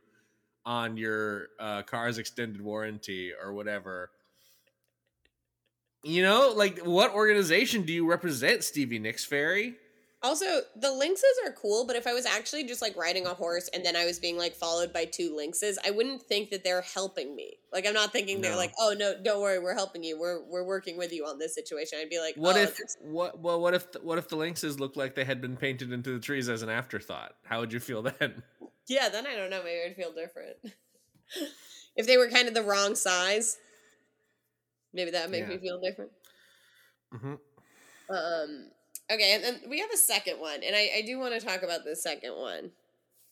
[0.64, 4.11] on your uh, car's extended warranty or whatever."
[6.03, 9.77] You know, like what organization do you represent, Stevie Nicks Fairy?
[10.22, 13.68] Also, the lynxes are cool, but if I was actually just like riding a horse
[13.72, 16.81] and then I was being like followed by two lynxes, I wouldn't think that they're
[16.81, 17.59] helping me.
[17.72, 20.18] Like I'm not thinking they're like, "Oh no, don't worry, we're helping you.
[20.18, 22.96] We're we're working with you on this situation." I'd be like, What "Oh, if this-
[23.02, 26.11] what well what if what if the lynxes looked like they had been painted into
[26.14, 27.37] the trees as an afterthought?
[27.44, 28.42] How would you feel then?
[28.88, 29.62] Yeah, then I don't know.
[29.62, 30.57] Maybe I'd feel different.
[31.96, 33.59] if they were kind of the wrong size,
[34.94, 35.48] maybe that would make Yeah.
[35.48, 36.11] me feel different.
[37.12, 37.35] hmm
[38.09, 38.70] Um.
[39.11, 41.62] Okay, and then we have a second one, and I, I do want to talk
[41.62, 42.71] about the second one.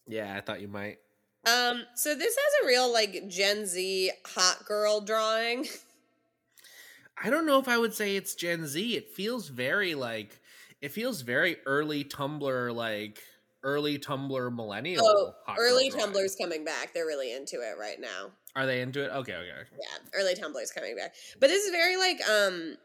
[0.06, 0.98] Yeah, I thought you might.
[1.46, 5.66] Um, so this has a real like Gen Z hot girl drawing.
[7.22, 8.96] I don't know if I would say it's Gen Z.
[8.96, 10.40] It feels very like
[10.80, 13.20] it feels very early Tumblr, like
[13.62, 15.04] early Tumblr millennial.
[15.04, 16.12] Oh, hot girl early drawing.
[16.12, 16.94] Tumblr's coming back.
[16.94, 18.30] They're really into it right now.
[18.56, 19.08] Are they into it?
[19.08, 19.50] Okay, okay.
[19.50, 19.70] okay.
[19.72, 21.14] Yeah, early Tumblr's coming back.
[21.40, 22.76] But this is very like um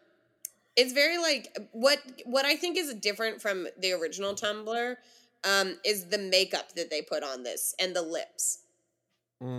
[0.76, 4.96] it's very like what what I think is different from the original Tumblr
[5.44, 8.60] um is the makeup that they put on this and the lips.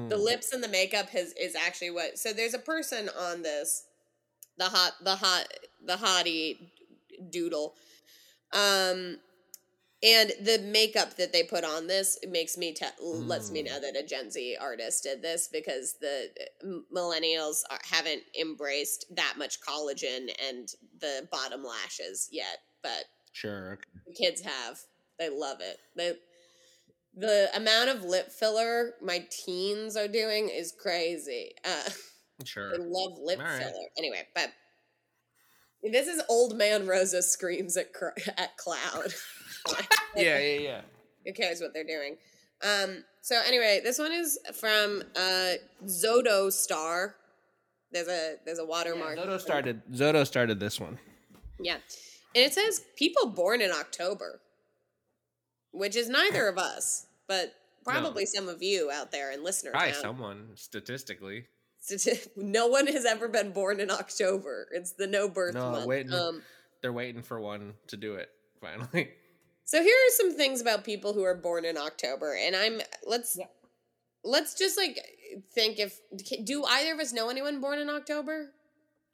[0.08, 0.24] The Mm.
[0.24, 3.84] lips and the makeup has is actually what so there's a person on this
[4.58, 5.46] the hot the hot
[5.84, 6.58] the hottie
[7.30, 7.74] doodle
[8.52, 9.18] um
[10.02, 13.66] and the makeup that they put on this makes me te- lets me Mm.
[13.66, 16.30] know that a Gen Z artist did this because the
[16.94, 20.68] millennials are, haven't embraced that much collagen and
[21.00, 23.78] the bottom lashes yet, but Sure.
[24.06, 24.80] the kids have.
[25.18, 25.78] They love it.
[25.96, 26.16] They
[27.12, 31.54] the amount of lip filler my teens are doing is crazy.
[31.64, 31.90] Uh,
[32.44, 32.70] Sure.
[32.70, 33.58] they love lip right.
[33.58, 33.88] filler.
[33.98, 34.50] Anyway, but
[35.82, 39.12] this is old man Rosa screams at cr- at cloud.
[40.16, 40.80] Yeah, yeah, yeah.
[41.26, 42.16] Who cares what they're doing?
[42.62, 43.04] Um.
[43.22, 45.52] So anyway, this one is from uh
[45.86, 47.14] Zodo Star.
[47.92, 49.18] There's a there's a watermark.
[49.18, 49.82] Zodo started.
[49.92, 50.98] Zodo started this one.
[51.62, 51.74] Yeah,
[52.34, 54.40] and it says people born in October.
[55.72, 59.92] which is neither of us, but probably some of you out there in listener Probably
[59.92, 60.00] town.
[60.02, 61.46] someone statistically.
[62.36, 64.66] no one has ever been born in October.
[64.72, 65.86] It's the no birth No, month.
[65.86, 66.12] waiting.
[66.12, 66.42] Um,
[66.82, 68.28] They're waiting for one to do it
[68.60, 69.10] finally.
[69.70, 73.36] So here are some things about people who are born in October, and I'm let's
[73.38, 73.46] Yeah.
[74.24, 74.98] let's just like
[75.54, 75.96] think if
[76.42, 78.52] do either of us know anyone born in October?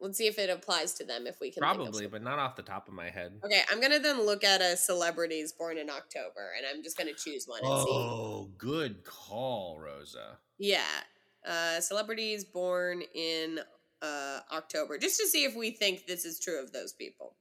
[0.01, 1.27] Let's see if it applies to them.
[1.27, 3.39] If we can Probably, but not off the top of my head.
[3.45, 7.13] Okay, I'm gonna then look at a celebrities born in October, and I'm just gonna
[7.15, 7.91] choose one and see.
[7.91, 10.39] Oh, good call, Rosa.
[10.57, 11.03] Yeah,
[11.47, 13.61] uh, celebrities born in
[14.01, 17.37] uh, October, just to see if we think this is true of those people.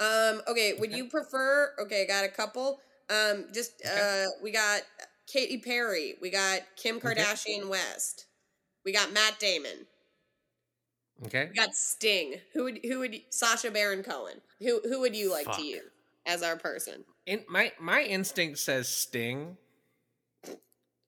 [0.00, 0.42] Um.
[0.48, 0.74] Okay.
[0.78, 0.96] Would Okay.
[0.98, 1.74] you prefer?
[1.82, 2.80] Okay, I got a couple.
[3.10, 3.46] Um.
[3.52, 4.24] Just Okay.
[4.26, 4.82] uh, we got
[5.26, 6.16] Katy Perry.
[6.20, 7.14] We got Kim Okay.
[7.14, 8.26] Kardashian West.
[8.84, 9.86] We got Matt Damon.
[11.26, 11.46] Okay.
[11.50, 12.40] We got Sting.
[12.52, 14.40] Who would who would Sacha Baron Cohen?
[14.60, 15.56] Who who would you like Fuck.
[15.58, 15.82] to use
[16.26, 17.04] as our person?
[17.26, 19.56] In my my instinct says Sting.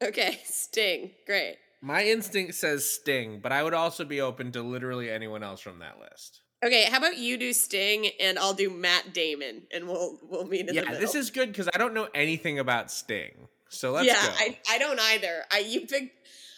[0.03, 1.11] Okay, Sting.
[1.27, 1.57] Great.
[1.83, 5.81] My instinct says Sting, but I would also be open to literally anyone else from
[5.81, 6.43] that list.
[6.65, 10.61] Okay, how about you do Sting and I'll do Matt Damon and we'll we'll meet
[10.61, 11.01] in the yeah, middle.
[11.01, 13.49] this is good because I don't know anything about Sting.
[13.69, 14.33] So let's yeah, go.
[14.39, 15.45] I I don't either.
[15.53, 16.17] I you picked.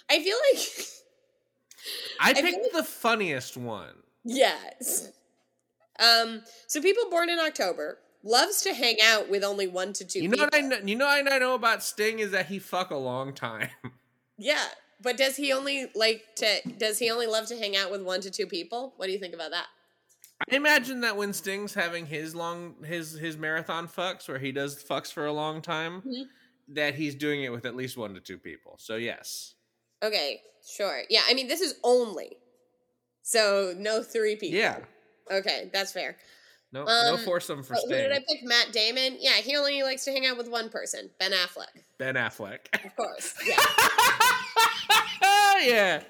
[0.08, 0.86] I feel like
[2.20, 3.94] I picked like- the funniest one.
[4.24, 5.10] yes.
[5.98, 6.42] Um.
[6.66, 10.20] So people born in October loves to hang out with only one to two.
[10.20, 10.46] You know people.
[10.46, 10.78] what I know?
[10.84, 13.70] You know what I know about Sting is that he fuck a long time.
[14.38, 14.64] Yeah,
[15.00, 16.60] but does he only like to?
[16.76, 18.92] Does he only love to hang out with one to two people?
[18.98, 19.64] What do you think about that?
[20.40, 24.82] I imagine that when Sting's having his long his his marathon fucks where he does
[24.84, 26.24] fucks for a long time, Mhm.
[26.68, 28.76] that he's doing it with at least one to two people.
[28.78, 29.54] So yes.
[30.02, 30.42] Okay,
[30.76, 31.02] sure.
[31.08, 32.36] Yeah, I mean this is only.
[33.22, 34.58] So no three people.
[34.58, 34.80] Yeah.
[35.30, 36.16] Okay, that's fair.
[36.72, 37.98] No no Um, foursome for But who Sting.
[38.08, 38.42] did I pick?
[38.42, 39.16] Matt Damon.
[39.18, 41.82] Yeah, he only likes to hang out with one person, Ben Affleck.
[41.98, 42.66] Ben Affleck.
[42.84, 43.34] Of course.
[43.46, 43.56] Yeah.
[45.58, 46.02] yeah.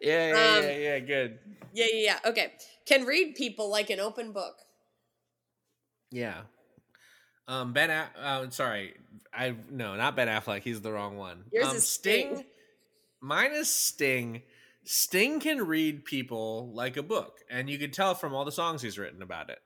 [0.00, 1.38] Yeah, yeah, Um, yeah, yeah, good.
[1.72, 2.18] yeah, yeah, yeah.
[2.30, 2.52] Okay.
[2.88, 4.54] Can read people like an open book.
[6.10, 6.40] Yeah.
[7.46, 8.94] Um Ben A- uh, sorry.
[9.32, 11.44] I no, not Ben Affleck, he's the wrong one.
[11.52, 12.44] Yours um, is Sting.
[13.20, 14.42] Mine is Sting.
[14.84, 18.80] Sting can read people like a book, and you can tell from all the songs
[18.80, 19.58] he's written about it.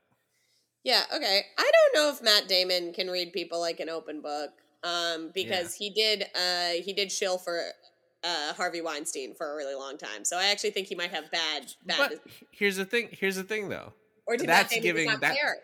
[0.82, 1.42] Yeah, okay.
[1.56, 4.50] I don't know if Matt Damon can read people like an open book.
[4.84, 7.62] Um, because he did uh he did shill for
[8.24, 10.24] uh Harvey Weinstein for a really long time.
[10.24, 13.08] So I actually think he might have bad bad But here's the thing.
[13.12, 13.92] Here's the thing, though.
[14.26, 15.56] or did that's Damon giving- not that- care?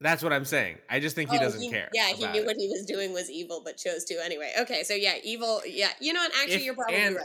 [0.00, 0.78] That's what I'm saying.
[0.88, 1.88] I just think he Oh, doesn't care.
[1.92, 2.46] Yeah, he knew it.
[2.46, 4.52] what he was doing was evil, but chose to anyway.
[4.60, 5.60] Okay, so yeah, evil.
[5.66, 6.30] Yeah, you know what?
[6.36, 7.24] Actually, If- you're probably and- right.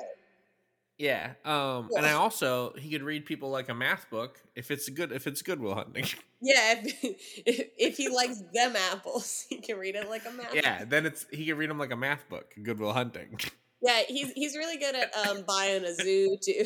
[1.00, 1.34] Yeah.
[1.44, 1.90] Um.
[1.98, 5.12] And I also he could read people like a math book if it's good.
[5.12, 6.06] If it's Good Will Hunting.
[6.46, 7.04] Yeah, if,
[7.46, 10.54] if, if he likes them apples, he can read it like a map.
[10.54, 10.84] yeah.
[10.84, 12.54] Then it's he can read them like a math book.
[12.62, 13.40] Good Will Hunting.
[13.84, 14.02] yeah.
[14.08, 16.66] He's he's really good at um buying a zoo too.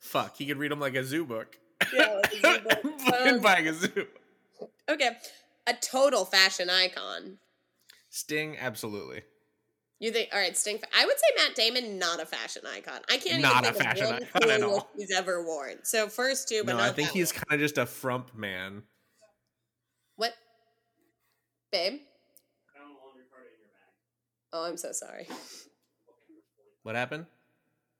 [0.00, 0.36] Fuck.
[0.36, 1.56] He could read them like a zoo book.
[1.94, 3.00] yeah, like a zoo book.
[3.00, 4.06] Fucking Um, buying a zoo.
[4.88, 5.10] Okay,
[5.66, 7.38] a total fashion icon.
[8.10, 9.22] Sting, absolutely.
[10.00, 10.28] You think?
[10.32, 10.78] All right, Sting.
[10.96, 13.00] I would say Matt Damon, not a fashion icon.
[13.10, 14.88] I can't Not a even think fashion of one icon at cool all.
[14.96, 15.76] he's ever worn.
[15.84, 18.34] So first two, but No, not I think that he's kind of just a frump
[18.36, 18.82] man.
[20.16, 20.34] what,
[21.72, 22.00] babe?
[24.52, 25.26] Oh, I'm so sorry.
[26.84, 27.26] What happened?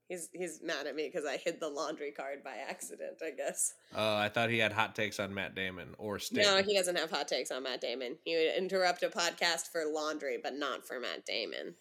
[0.09, 3.23] He's he's mad at me because I hid the laundry card by accident.
[3.25, 3.73] I guess.
[3.97, 6.43] Oh, I thought he had hot takes on Matt Damon or Sting.
[6.43, 8.17] No, he doesn't have hot takes on Matt Damon.
[8.25, 11.75] He would interrupt a podcast for laundry, but not for Matt Damon.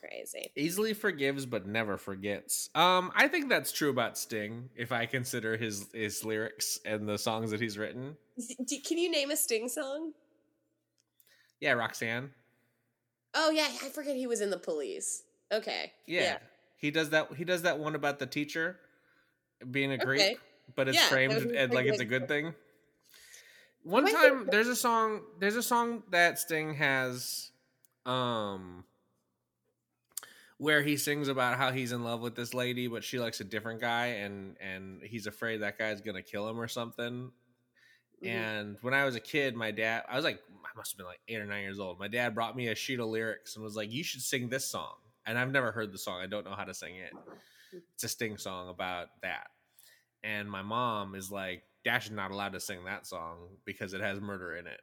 [0.00, 0.50] Crazy.
[0.56, 2.70] Easily forgives but never forgets.
[2.74, 4.70] Um, I think that's true about Sting.
[4.74, 8.16] If I consider his his lyrics and the songs that he's written,
[8.66, 10.12] D- Can you name a Sting song?
[11.60, 12.30] yeah, Roxanne.
[13.34, 15.22] Oh yeah, I forget he was in the police.
[15.52, 15.92] Okay.
[16.06, 16.38] Yeah.
[16.76, 17.32] he does that.
[17.34, 18.78] He does that one about the teacher
[19.70, 20.36] being a Okay.
[20.76, 22.28] but it's Yeah, framed and like pretty it's a good.
[22.28, 22.54] thing.
[23.82, 25.22] One Why time, did- there's a song.
[25.38, 27.50] There's a song that Sting has,
[28.06, 28.84] um,
[30.58, 33.44] where he sings about how he's in love with this lady, but she likes a
[33.44, 37.32] different guy, and and he's afraid that guy's gonna kill him or something.
[38.22, 38.26] Mhm.
[38.28, 41.06] And when I was a kid, my dad, I was like, I must have been
[41.06, 41.98] like eight or nine years old.
[41.98, 44.66] My dad brought me a sheet of lyrics and was like, You should sing this
[44.66, 44.96] song.
[45.30, 46.20] And I've never heard the song.
[46.20, 47.12] I don't know how to sing it.
[47.94, 49.46] It's a Sting song about that.
[50.24, 54.00] And my mom is like, Dash is not allowed to sing that song because it
[54.00, 54.80] has murder in it.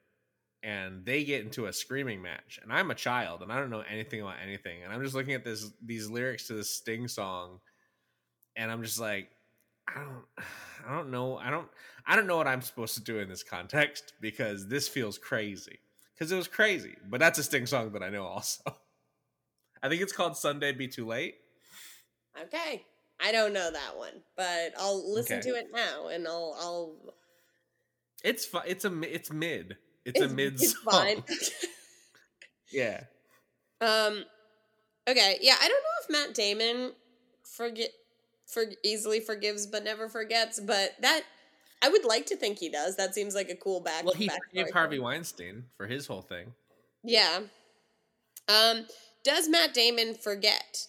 [0.63, 2.62] And they get into a screaming match.
[2.63, 4.83] And I'm a child and I don't know anything about anything.
[4.86, 7.60] And I'm just looking at this these lyrics to this Sting song.
[8.55, 9.27] And I'm just like,
[9.86, 10.47] I don't
[10.88, 11.36] I don't know.
[11.36, 11.67] I don't
[12.05, 15.79] I don't know what I'm supposed to do in this context because this feels crazy.
[16.13, 16.95] because it was crazy.
[17.10, 18.63] But that's a Sting song that I know also.
[19.84, 21.36] I think it's called Sunday Be Too Late.
[22.42, 22.84] Okay.
[23.20, 25.50] I don't know that one, but I'll listen Okay.
[25.50, 27.13] to it now and I'll I'll
[28.24, 29.78] It's fu- It's a it's mid.
[30.06, 30.84] It's, a mid It's song.
[30.92, 31.24] fine.
[32.72, 33.04] Yeah.
[33.82, 34.24] um
[35.10, 36.94] okay, yeah, I don't know if Matt Damon
[37.44, 37.90] forget
[38.46, 41.22] for easily forgives but never forgets, but that
[41.82, 42.98] I would like to think he does.
[42.98, 44.04] That seems like a cool back.
[44.04, 45.00] Well, he forgave Harvey.
[45.00, 46.54] Weinstein for his whole thing.
[47.04, 47.40] Yeah.
[48.50, 48.86] Um,
[49.23, 50.88] does Matt Damon forget?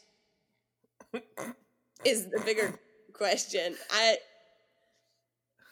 [2.04, 2.78] is the bigger
[3.12, 3.74] question.
[3.90, 4.16] I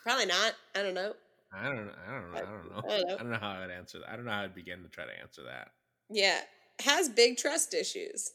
[0.02, 0.54] probably not.
[0.74, 1.12] I don't know.
[1.52, 1.86] I don't.
[1.86, 1.92] know.
[2.06, 2.38] I don't know.
[2.38, 2.76] I don't know.
[2.78, 3.14] I don't know.
[3.14, 4.10] I don't know how I would answer that.
[4.10, 5.68] I don't know how I'd begin to try to answer that.
[6.10, 6.40] Yeah,
[6.80, 8.32] has big trust issues.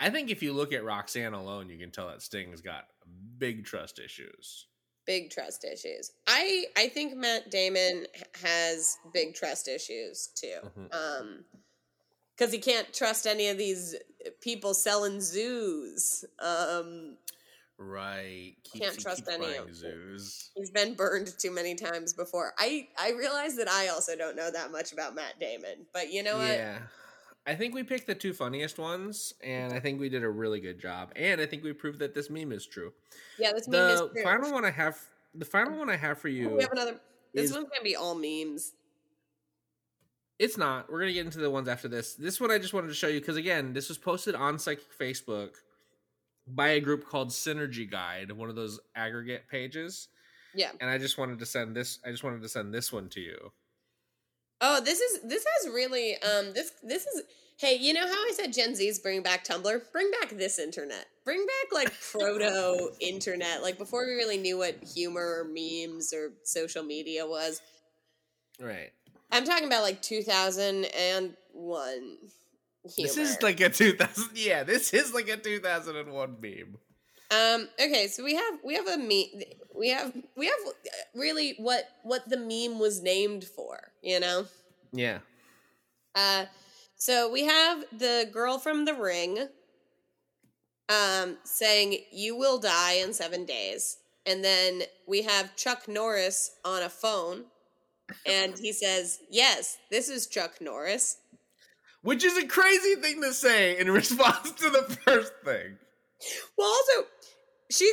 [0.00, 2.84] I think if you look at Roxanne alone, you can tell that Sting's got
[3.38, 4.66] big trust issues.
[5.06, 6.12] Big trust issues.
[6.26, 8.06] I I think Matt Damon
[8.42, 10.58] has big trust issues too.
[10.78, 10.94] Mhm.
[10.94, 11.44] Um,
[12.38, 13.96] because he can't trust any of these
[14.40, 16.24] people selling zoos.
[16.38, 17.16] Um,
[17.80, 18.56] Right.
[18.64, 20.50] Keeps, Can't trust any of zoos.
[20.56, 22.52] He's been burned too many times before.
[22.58, 26.24] I I realize that I also don't know that much about Matt Damon, but you
[26.24, 26.48] know what?
[26.48, 26.78] yeah.
[27.46, 30.58] I think we picked the two funniest ones, and I think we did a really
[30.60, 31.12] good job.
[31.14, 32.92] And I think we proved that this meme is true.
[33.38, 34.22] Yeah, this meme is The true.
[34.24, 34.98] final one I have,
[35.36, 36.98] the final one I have for you, we have another.
[37.32, 38.72] This is- one's gonna be all memes.
[40.38, 40.90] It's not.
[40.90, 42.14] We're gonna get into the ones after this.
[42.14, 44.86] This one I just wanted to show you because again, this was posted on Psychic
[44.96, 45.50] Facebook
[46.46, 50.08] by a group called Synergy Guide, one of those aggregate pages.
[50.54, 50.70] Yeah.
[50.80, 51.98] And I just wanted to send this.
[52.06, 53.52] I just wanted to send this one to you.
[54.60, 57.22] Oh, this is this has really um this this is
[57.58, 59.80] hey, you know how I said Gen Z's bring back Tumblr?
[59.92, 61.06] Bring back this internet.
[61.24, 66.32] Bring back like proto internet, like before we really knew what humor or memes or
[66.44, 67.60] social media was.
[68.60, 68.90] Right.
[69.30, 73.08] I'm talking about like 2001 humor.
[73.08, 74.30] This is like a 2000.
[74.34, 76.78] Yeah, this is like a 2001 meme.
[77.30, 77.68] Um.
[77.78, 78.06] Okay.
[78.08, 79.42] So we have we have a meme.
[79.74, 80.58] We have we have
[81.14, 83.92] really what what the meme was named for.
[84.02, 84.46] You know.
[84.92, 85.18] Yeah.
[86.14, 86.46] Uh.
[86.96, 89.48] So we have the girl from The Ring.
[90.90, 96.82] Um, saying you will die in seven days, and then we have Chuck Norris on
[96.82, 97.44] a phone,
[98.26, 101.18] and he says, "Yes, this is Chuck Norris."
[102.02, 105.78] Which is a crazy thing to say in response to the first thing.
[106.56, 107.06] Well, also,
[107.70, 107.84] she.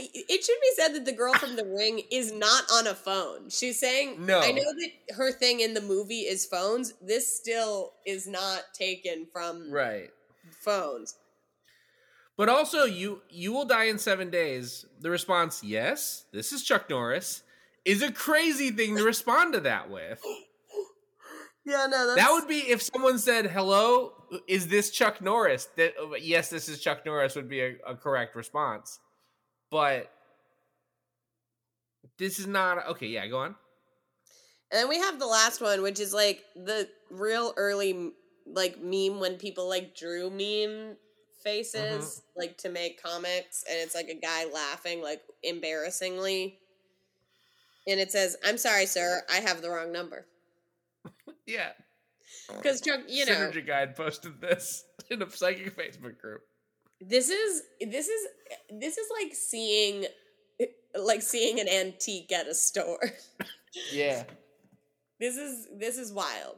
[0.00, 3.50] It should be said that the girl from The Ring is not on a phone.
[3.50, 4.38] She's saying, No.
[4.38, 6.94] I know that her thing in the movie is phones.
[7.02, 10.10] This still is not taken from Right.
[10.60, 11.16] phones.
[12.36, 14.84] But also, you you will die in seven days.
[15.00, 17.42] The response, yes, this is Chuck Norris,
[17.88, 20.22] is a crazy thing to respond to that with.
[21.64, 24.14] Yeah, no, that's That would be if someone said, "Hello,
[24.46, 27.94] is this Chuck Norris?" That uh, yes, this is Chuck Norris would be a, a
[27.94, 29.00] correct response.
[29.70, 30.10] But
[32.16, 33.08] this is not okay.
[33.08, 33.54] Yeah, go on.
[34.70, 38.12] And then we have the last one, which is like the real early
[38.46, 40.96] like meme when people like drew meme
[41.44, 46.58] faces like to make comics, and it's like a guy laughing like embarrassingly,
[47.88, 50.26] and it says, "I'm sorry, sir, I have the wrong number."
[51.46, 51.70] Yeah,
[52.56, 56.42] Because Chuck, you know, Synergy Guide posted this in a psychic Facebook group.
[57.00, 58.26] this is this is
[58.70, 60.04] this is like seeing
[60.94, 63.00] like seeing an antique at a store.
[63.92, 64.24] Yeah,
[65.20, 66.56] this is this is wild.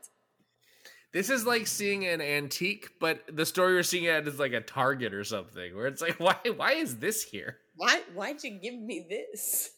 [1.13, 4.53] this is like seeing an antique, but the store you're seeing it at is like
[4.53, 7.59] a Target or something, where it's like, why why is this here?
[7.77, 9.71] Why why'd you give me this?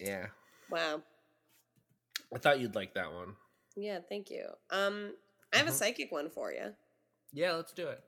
[0.00, 0.26] Yeah,
[0.70, 1.02] Wow.
[2.34, 3.36] I thought you'd like that one.
[3.76, 4.46] Yeah, thank you.
[4.70, 5.14] Um,
[5.52, 5.74] I have a Mhm.
[5.74, 6.74] psychic one for you.
[7.32, 8.02] Yeah, let's do it.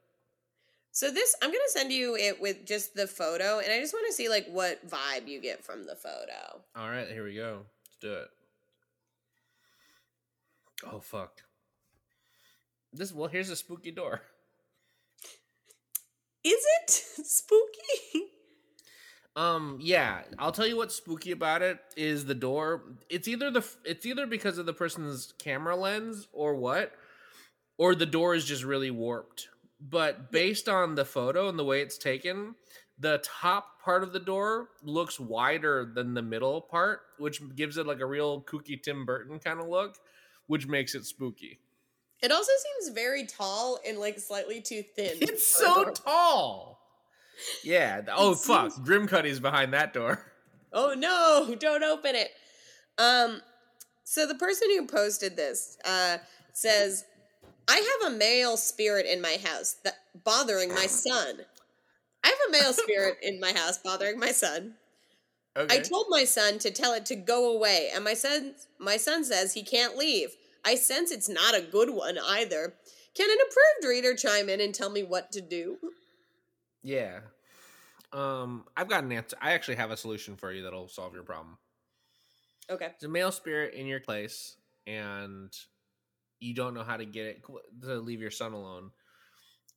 [0.93, 4.07] So this, I'm gonna send you it with just the photo, and I just want
[4.07, 6.65] to see like what vibe you get from the photo.
[6.75, 7.67] All right, here we go.
[7.85, 8.31] Let's do it.
[10.85, 11.43] Oh fuck.
[12.93, 14.23] This well, here's a spooky door.
[16.43, 16.91] Is it
[17.27, 18.33] spooky?
[19.37, 22.83] Um, yeah, I'll tell you what's spooky about it is the door.
[23.11, 26.93] It's either the it's either because of the person's camera lens or what,
[27.77, 29.49] or the door is just really warped.
[29.79, 32.55] But based on the photo and the way it's taken,
[32.99, 37.87] the top part of the door looks wider than the middle part, which gives it
[37.87, 39.97] like a real kooky Tim Burton kind of look,
[40.47, 41.61] which makes it spooky.
[42.23, 45.19] It also seems very tall and like slightly too thin.
[45.21, 46.76] It's so tall.
[47.65, 48.03] Yeah.
[48.15, 48.73] Oh It fuck!
[48.73, 50.21] seems- Grimcutty's behind that door.
[50.73, 51.55] Oh no!
[51.59, 52.29] Don't open it.
[52.99, 53.41] Um,
[54.05, 56.19] so the person who posted this uh,
[56.53, 57.05] says,
[57.67, 61.37] "I have a male spirit in my house that bothering my son.
[62.23, 64.75] I have a male spirit in my house bothering my son.
[65.57, 65.77] Okay.
[65.77, 69.25] I told my son to tell it to go away, and my son my son
[69.25, 70.31] says he can't leave.
[70.63, 72.75] I sense it's not a good one either.
[73.15, 75.79] Can an approved reader chime in and tell me what to do?
[76.87, 77.19] Yeah.
[78.13, 79.37] Um, I've got an answer.
[79.43, 81.59] I actually have a solution for you that'll solve your problem.
[82.71, 82.87] Okay.
[82.95, 84.57] It's a male spirit in your place,
[84.87, 85.53] and
[86.39, 87.43] you don't know how to get it
[87.83, 88.91] to leave your son alone.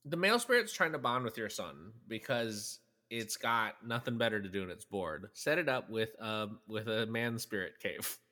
[0.06, 2.80] The male spirit's trying to bond with your son because
[3.10, 5.30] it's got nothing better to do and it's bored.
[5.34, 8.18] Set it up with um with a man spirit cave.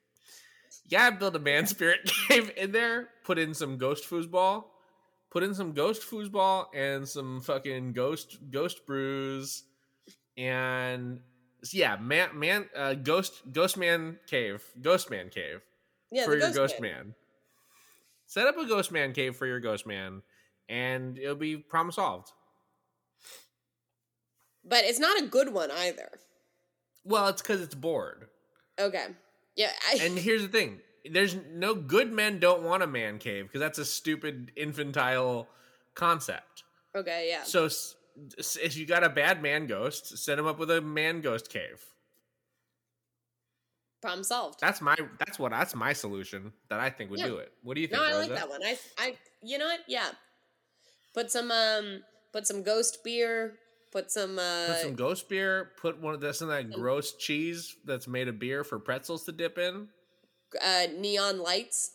[0.89, 3.09] Yeah, build a man spirit cave in there.
[3.25, 4.65] Put in some ghost foosball.
[5.29, 9.63] Put in some ghost foosball and some fucking ghost ghost brews,
[10.37, 11.19] and
[11.71, 15.61] yeah, man, man, uh, ghost ghost man cave, ghost man cave
[16.11, 16.91] Yeah, for your ghost, ghost man.
[16.91, 17.15] man.
[18.25, 20.21] Set up a ghost man cave for your ghost man,
[20.69, 22.31] and it'll be problem solved.
[24.63, 26.09] But it's not a good one either.
[27.03, 28.27] Well, it's because it's bored.
[28.79, 29.07] Okay.
[29.55, 29.71] Yeah.
[29.89, 30.79] I, And here's the thing:
[31.11, 35.47] there's no good men don't want a man cave because that's a stupid infantile
[35.95, 36.63] concept.
[36.95, 37.27] okay.
[37.29, 37.43] Yeah.
[37.43, 37.69] So
[38.61, 41.83] if you got a bad man ghost, set him up with a man ghost cave.
[44.01, 44.59] Problem solved.
[44.59, 47.27] That's my that's what that's my solution that I think would Yeah.
[47.27, 47.51] do it.
[47.63, 47.99] What do you think?
[48.01, 48.61] No, I like that one.
[48.63, 49.79] I, I, you know what?
[49.87, 50.09] Yeah.
[51.15, 53.55] Put some, um, put some ghost beer.
[53.91, 55.71] Put some, uh, Put some ghost beer.
[55.77, 59.31] Put one of this in that gross cheese that's made of beer for pretzels to
[59.31, 59.87] dip in.
[60.63, 61.91] Uh, neon lights.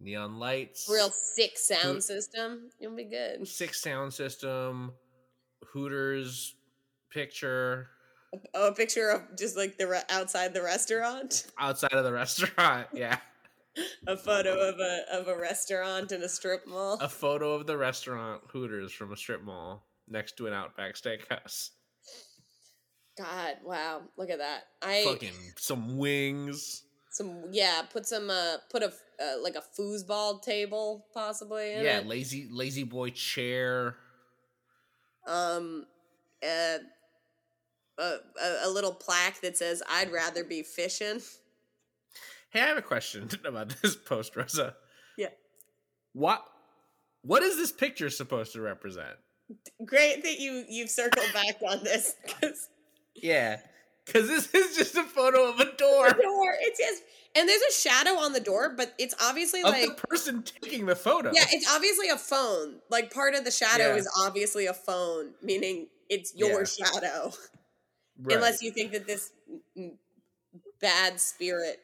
[0.00, 0.88] Neon lights.
[0.90, 2.70] Real sick sound Who- system.
[2.78, 3.46] You'll be good.
[3.48, 4.92] six sound system.
[5.72, 6.54] Hooters
[7.12, 7.88] picture
[8.52, 11.46] Oh, a picture of just like the re- outside the restaurant.
[11.58, 12.88] outside of the restaurant.
[12.92, 13.18] Yeah,
[14.08, 16.98] A photo of a of a restaurant in a strip mall.
[17.00, 21.70] a photo of the restaurant Hooters from a strip mall next to an Outback Steakhouse.
[23.16, 24.64] God, wow, look at that.
[24.82, 26.82] I Fucking some wings.
[27.14, 27.82] Some yeah.
[27.90, 31.72] Put some uh put a uh, like a foosball table possibly.
[31.72, 32.06] In Yeah, it.
[32.06, 33.96] lazy lazy boy chair.
[35.26, 35.86] um
[36.42, 36.78] uh,
[37.98, 38.02] a,
[38.42, 41.20] a, a little plaque that says i'd rather be fishing
[42.50, 44.76] Hey, I have a question about this post, Rosa.
[45.16, 45.30] Yeah.
[46.12, 46.44] What
[47.22, 49.16] what is this picture supposed to represent?
[49.84, 52.68] great that you you've circled back on this 'cause
[53.16, 53.58] Yeah.
[54.12, 57.02] Cause this is just a photo of a door of door it's just
[57.34, 60.94] and there's a shadow on the door but it's obviously like the person taking the
[60.94, 61.32] photo.
[61.34, 63.96] yeah it's obviously a phone like part of the shadow Yeah.
[63.96, 66.64] is obviously a phone meaning it's your Yeah.
[66.64, 67.32] shadow
[68.20, 68.36] Right.
[68.36, 69.32] unless you think that this
[70.80, 71.80] bad spirit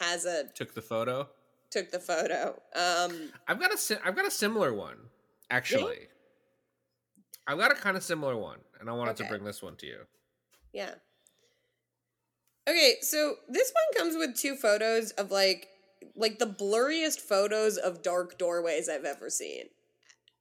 [0.00, 1.28] has a took the photo.
[1.70, 4.96] took the photo um I've got a I've got a similar one
[5.48, 6.08] actually.
[7.46, 9.86] I've got a kind of similar one, and I wanted to bring this one to
[9.86, 9.98] you.
[10.72, 10.90] Yeah.
[12.68, 15.68] Okay, so this one comes with two photos of like
[16.16, 19.64] like the blurriest photos of dark doorways I've ever seen.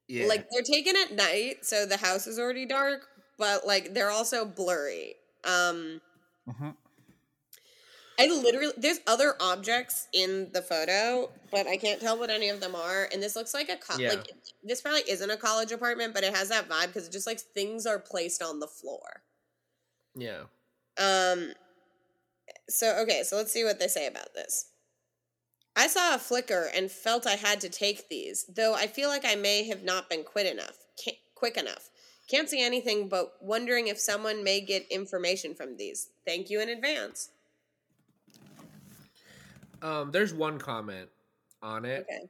[0.07, 0.27] Yeah.
[0.27, 3.07] Like they're taken at night, so the house is already dark,
[3.37, 5.15] but like they're also blurry.
[5.43, 6.01] Um
[6.47, 6.75] Mhm.
[8.17, 12.61] I literally there's other objects in the photo, but I can't tell what any of
[12.61, 13.09] them are.
[13.11, 14.09] And this looks like a co- Yeah.
[14.09, 14.31] like
[14.63, 17.39] this probably isn't a college apartment, but it has that vibe because it just like
[17.41, 19.23] things are placed on the floor.
[20.15, 20.45] yeah.
[20.97, 21.53] Um
[22.69, 24.69] so okay, so let's see what they say about this.
[25.75, 29.25] I saw a flicker and felt I had to take these, though I feel like
[29.25, 30.77] I may have not been quick enough.
[31.35, 31.89] Quick enough.
[32.29, 36.09] Can't see anything, but wondering if someone may get information from these.
[36.25, 37.29] Thank you in advance.
[39.81, 41.09] Um, there's one comment
[41.61, 42.07] on it.
[42.09, 42.29] Okay.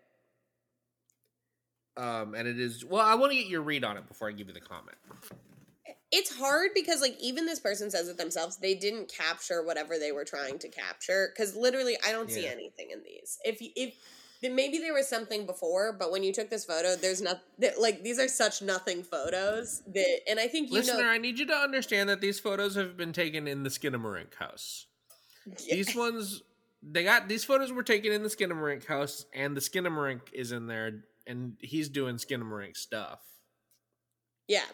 [1.98, 4.34] Um, and it is well, I want to get your read on it before I
[4.34, 4.98] give you the comment.
[6.18, 10.14] It's hard because like even this person says it themselves, they didn't capture whatever they
[10.14, 13.38] were trying to capture cuz literally I don't see anything in these.
[13.44, 13.94] If you- if
[14.42, 17.42] maybe there was something before, but when you took this photo, there's not
[17.78, 21.38] like these are such nothing photos that and I think you Listener, know I need
[21.38, 24.86] you to understand that these photos have been taken in the Skinamarink house.
[25.70, 26.44] These ones,
[26.82, 30.68] they got these photos were taken in the Skinamarink house, and the Skinamarink is in
[30.68, 33.20] there, and he's doing Skinamarink stuff.
[34.48, 34.66] Yeah.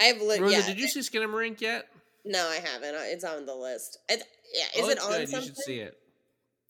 [0.00, 0.66] I have li- Rosa, yeah.
[0.66, 1.88] did you see Skinamarink yet?
[2.24, 2.94] No, I haven't.
[2.94, 3.98] It's on the list.
[4.08, 4.22] It,
[4.54, 5.28] yeah, is oh, it on good.
[5.28, 5.48] something?
[5.48, 5.96] You should see it.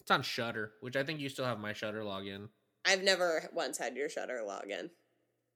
[0.00, 2.48] It's on Shudder, which I think you still have my Shudder login.
[2.84, 4.90] I've never once had your Shudder login.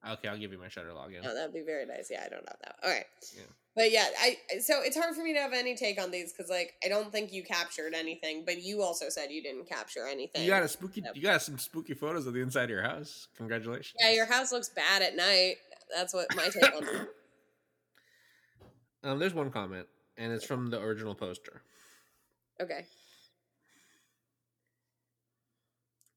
[0.09, 1.21] Okay, I'll give you my Shudder login.
[1.25, 2.09] Oh, that'd be very nice.
[2.11, 2.77] Yeah, I don't have that.
[2.83, 3.05] All right.
[3.37, 3.43] Yeah.
[3.77, 6.51] But yeah, I so it's hard for me to have any take on these because
[6.51, 10.43] like I don't think you captured anything, but you also said you didn't capture anything.
[10.43, 11.05] You got a spooky.
[11.15, 13.29] You got some spooky photos of the inside of your house.
[13.37, 13.95] Congratulations.
[14.01, 15.57] Yeah, your house looks bad at night.
[15.95, 16.85] That's what my take on.
[19.03, 19.87] Um, there's one comment,
[20.17, 21.63] and it's from the original poster.
[22.61, 22.87] Okay.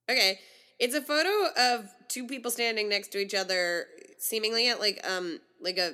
[0.09, 0.39] Okay.
[0.79, 3.85] It's a photo of two people standing next to each other,
[4.19, 5.93] seemingly at like um like a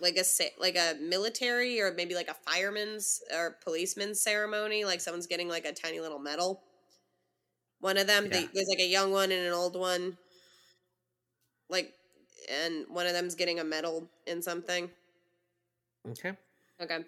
[0.00, 0.24] like a
[0.58, 4.84] like a military or maybe like a fireman's or policeman's ceremony.
[4.84, 6.62] Like someone's getting like a tiny little medal.
[7.80, 10.16] One of them, they, there's like a young one and an old one.
[11.68, 11.92] Like,
[12.48, 14.90] and one of them's getting a medal in something.
[16.08, 16.32] Okay.
[16.80, 17.04] Okay.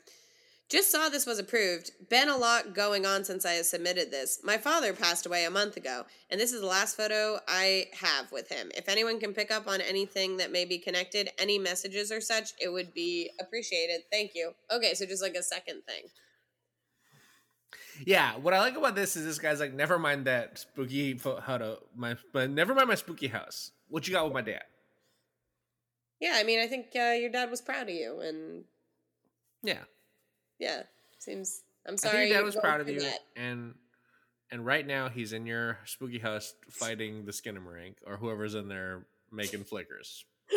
[0.69, 1.91] Just saw this was approved.
[2.09, 4.41] Been a lot going on since I submitted this.
[4.43, 8.33] My father passed away a month ago, and this is the last photo I have
[8.33, 8.71] with him.
[8.75, 12.53] If anyone can pick up on anything that may be connected, any messages or such,
[12.59, 14.05] it would be appreciated.
[14.11, 14.53] Thank you.
[14.71, 16.05] Okay, so just like a second thing.
[18.07, 21.83] Yeah, what I like about this is this guy's like, never mind that spooky photo,
[21.95, 23.73] my but never mind my spooky house.
[23.89, 24.63] What you got with my dad?
[26.19, 28.65] Yeah, I mean, I think uh, your dad was proud of you, and
[29.63, 29.79] Yeah,
[30.59, 30.83] yeah,
[31.19, 31.63] seems.
[31.87, 32.17] I'm I sorry.
[32.17, 33.19] think your dad was proud of you, that.
[33.37, 33.75] and
[34.51, 39.07] and right now he's in your spooky house fighting the Skinamarink or whoever's in there
[39.31, 40.25] making flickers.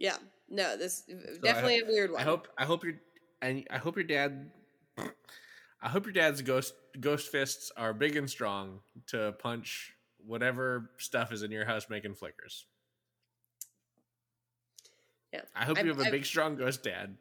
[0.00, 0.16] Yeah,
[0.48, 2.20] no, this I definitely a weird one.
[2.20, 2.94] I hope I hope your
[3.42, 4.52] and I hope your dad
[4.96, 9.94] I hope your dad's ghost ghost fists are big and strong to punch
[10.24, 12.64] whatever stuff is in your house making flickers.
[15.32, 15.40] Yeah.
[15.56, 17.16] I hope I've- you have a I've- big strong ghost dad.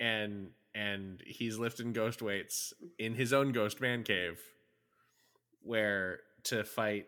[0.00, 4.40] And and he's lifting ghost weights in his own ghost man cave
[5.62, 7.06] where to fight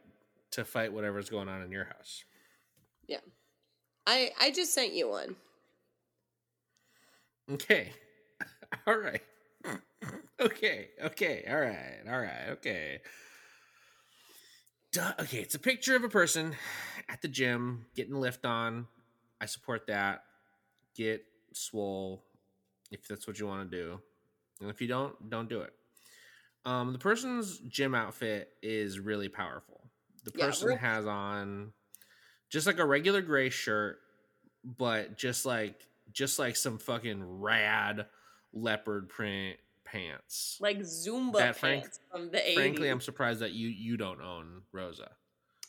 [0.52, 2.24] to fight whatever's going on in your house.
[3.06, 3.20] Yeah.
[4.06, 5.36] I I just sent you one.
[7.50, 7.92] Okay.
[8.86, 9.22] All right.
[10.40, 10.88] Okay.
[11.02, 11.44] Okay.
[11.48, 12.00] All right.
[12.08, 12.50] All right.
[12.50, 13.00] Okay.
[14.92, 15.12] Duh.
[15.20, 15.38] Okay.
[15.38, 16.54] It's a picture of a person
[17.08, 18.86] at the gym getting lift on.
[19.40, 20.22] I support that.
[20.94, 22.24] Get swole
[22.90, 24.00] if that's what you want to do.
[24.60, 25.72] And if you don't, don't do it.
[26.64, 29.80] Um, the person's gym outfit is really powerful.
[30.24, 31.72] The person real- has on
[32.50, 34.00] just like a regular gray shirt,
[34.64, 38.06] but just like just like some fucking rad
[38.52, 40.58] leopard print pants.
[40.60, 42.54] Like Zumba That frank- pants from the 80s.
[42.54, 45.10] Frankly, I'm surprised that you you don't own Rosa.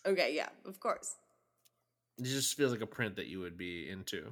[0.05, 1.15] Okay, yeah, of course.
[2.17, 4.31] It just feels like a print that you would be into.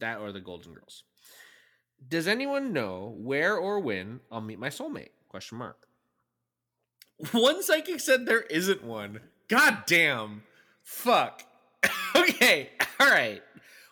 [0.00, 1.04] That or the Golden Girls.
[2.06, 5.10] Does anyone know where or when I'll meet my soulmate?
[5.28, 5.88] Question mark.
[7.32, 9.20] One psychic said there isn't one.
[9.48, 10.42] God damn.
[10.84, 11.42] Fuck.
[12.16, 12.70] okay.
[13.00, 13.42] All right.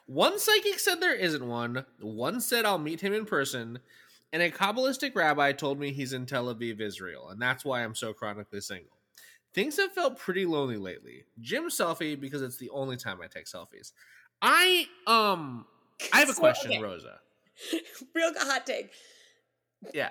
[0.06, 1.84] One psychic said there isn't one.
[2.00, 3.80] One said I'll meet him in person.
[4.32, 7.30] And a Kabbalistic rabbi told me he's in Tel Aviv, Israel.
[7.30, 8.96] And that's why I'm so chronically single.
[9.54, 11.24] Things have felt pretty lonely lately.
[11.40, 13.92] Gym selfie because it's the only time I take selfies.
[14.42, 15.66] I um
[16.12, 16.82] I have a So, question, okay.
[16.82, 17.18] Rosa.
[18.14, 18.90] Real hot take.
[19.94, 20.10] Yeah.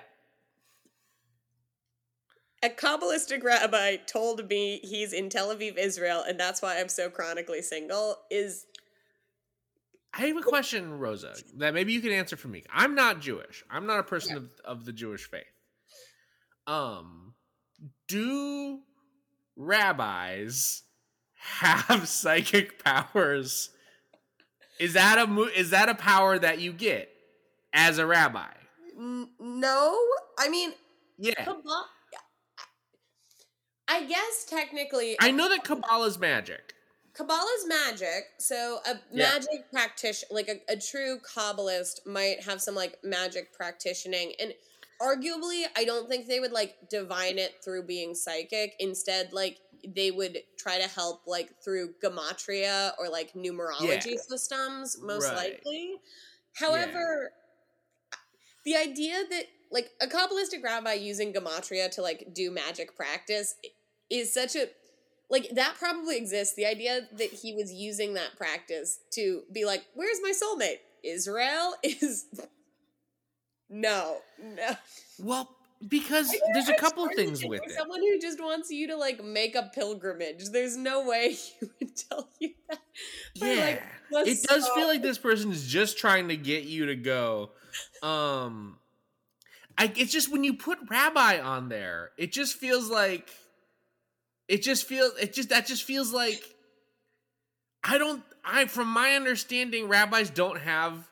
[2.62, 7.10] A Kabbalistic rabbi told me he's in Tel Aviv, Israel, and that's why I'm so
[7.10, 8.16] chronically single.
[8.30, 8.64] Is
[10.14, 12.64] I have a question, Rosa, that maybe you can answer for me.
[12.72, 13.62] I'm not Jewish.
[13.70, 15.44] I'm not a person of, of the Jewish faith.
[16.66, 17.34] Um,
[18.08, 18.80] do
[19.56, 20.82] rabbis
[21.34, 23.70] have psychic powers?
[24.78, 27.08] Is that a mo- is that a power that you get
[27.72, 28.48] as a rabbi?
[28.98, 29.98] No?
[30.38, 30.72] I mean,
[31.18, 31.86] Yeah, Kabbalah.
[33.88, 36.74] I guess technically, I know that Kabbalah's magic.
[37.14, 38.24] Kabbalah's magic.
[38.38, 39.30] So a Yeah.
[39.32, 44.52] magic practitioner, like a, a true Kabbalist, might have some like magic practictioning, and
[45.00, 48.74] arguably, I don't think they would like divine it through being psychic.
[48.80, 49.60] Instead, like
[49.94, 54.20] they would try to help like through gematria or like numerology Yeah.
[54.28, 55.36] systems, most Right.
[55.36, 56.00] likely.
[56.54, 57.32] However,
[58.64, 63.54] the idea that like a kabbalistic rabbi using gematria to like do magic practice
[64.10, 64.68] is such a
[65.28, 69.84] like that probably exists the idea that he was using that practice to be like
[69.94, 72.26] where's my soulmate israel is
[73.68, 74.76] no no
[75.18, 75.48] Well,
[75.88, 77.72] because there's a couple sorry, things with it.
[77.72, 81.96] someone who just wants you to like make a pilgrimage there's no way he would
[81.96, 82.78] tell you that
[83.38, 83.78] for, Yeah.
[84.10, 87.50] like, it does feel like this person is just trying to get you to go.
[88.02, 88.78] Um
[89.76, 93.28] I it's just when you put rabbi on there, it just feels like
[94.48, 96.40] it just feels it just that just feels like
[97.84, 98.22] I don't.
[98.44, 101.08] I from my understanding, rabbis don't have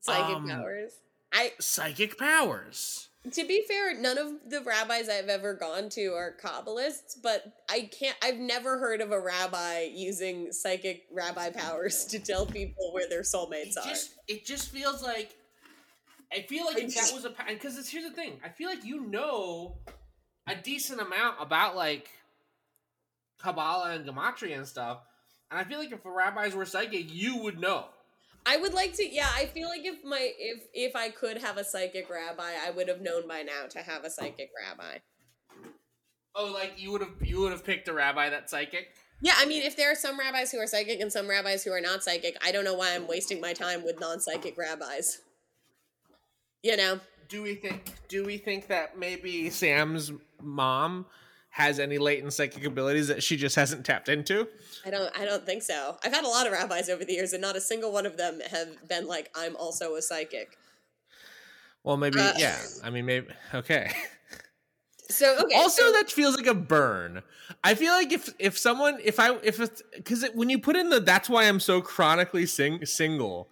[0.00, 0.92] Psychic Um, powers.
[1.32, 3.07] I psychic powers.
[3.32, 7.90] To be fair, none of the rabbis I've ever gone to are Kabbalists, but I
[7.98, 13.08] can't I've never heard of a rabbi using psychic rabbi powers to tell people where
[13.08, 13.88] their soulmates It are.
[13.88, 15.34] just it just feels like
[16.32, 18.40] I feel like if that was a because here's the thing.
[18.44, 19.78] I feel like you know
[20.46, 22.08] a decent amount about like
[23.38, 24.98] Kabbalah and gematria and stuff,
[25.50, 27.86] and I feel like if the rabbis were psychic, you would know.
[28.48, 31.58] I would like to yeah, I feel like if my if if I could have
[31.58, 34.98] a psychic rabbi, I would have known by now to have a psychic rabbi.
[36.34, 38.94] Oh, like you would have you would have picked a rabbi that's psychic.
[39.20, 41.72] Yeah, I mean, if there are some rabbis who are psychic and some rabbis who
[41.72, 45.20] are not psychic, I don't know why I'm wasting my time with non-psychic rabbis.
[46.62, 51.04] You know, Do we think do we think that maybe Sam's mom
[51.58, 54.46] has any latent psychic abilities that she just hasn't tapped into?
[54.86, 55.10] I don't.
[55.18, 55.96] I don't think so.
[56.04, 58.16] I've had a lot of rabbis over the years, and not a single one of
[58.16, 60.56] them have been like, "I'm also a psychic."
[61.82, 62.56] Well, maybe Uh, yeah.
[62.84, 63.90] I mean, maybe okay.
[65.10, 65.56] So okay.
[65.56, 67.22] also so- that feels like a burn
[67.64, 70.90] i feel like if if someone if i if it's because when you put in
[70.90, 73.48] the that's why i'm so chronically sing, single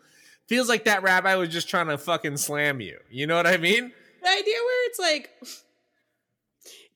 [0.48, 3.56] feels like that rabbi was just trying to fucking slam you you know what i
[3.56, 3.90] mean
[4.22, 5.30] the idea where it's like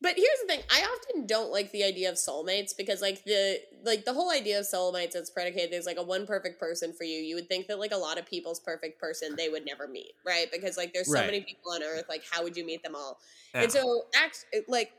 [0.03, 3.59] but here's the thing i often don't like the idea of soulmates because like the
[3.85, 7.05] like the whole idea of soulmates it's predicated there's like a one perfect person for
[7.05, 9.87] you you would think that like a lot of people's perfect person they would never
[9.87, 11.27] meet right because like there's so Right.
[11.27, 13.19] many people on earth like how would you meet them all
[13.55, 13.63] Yeah.
[13.63, 14.93] and so act like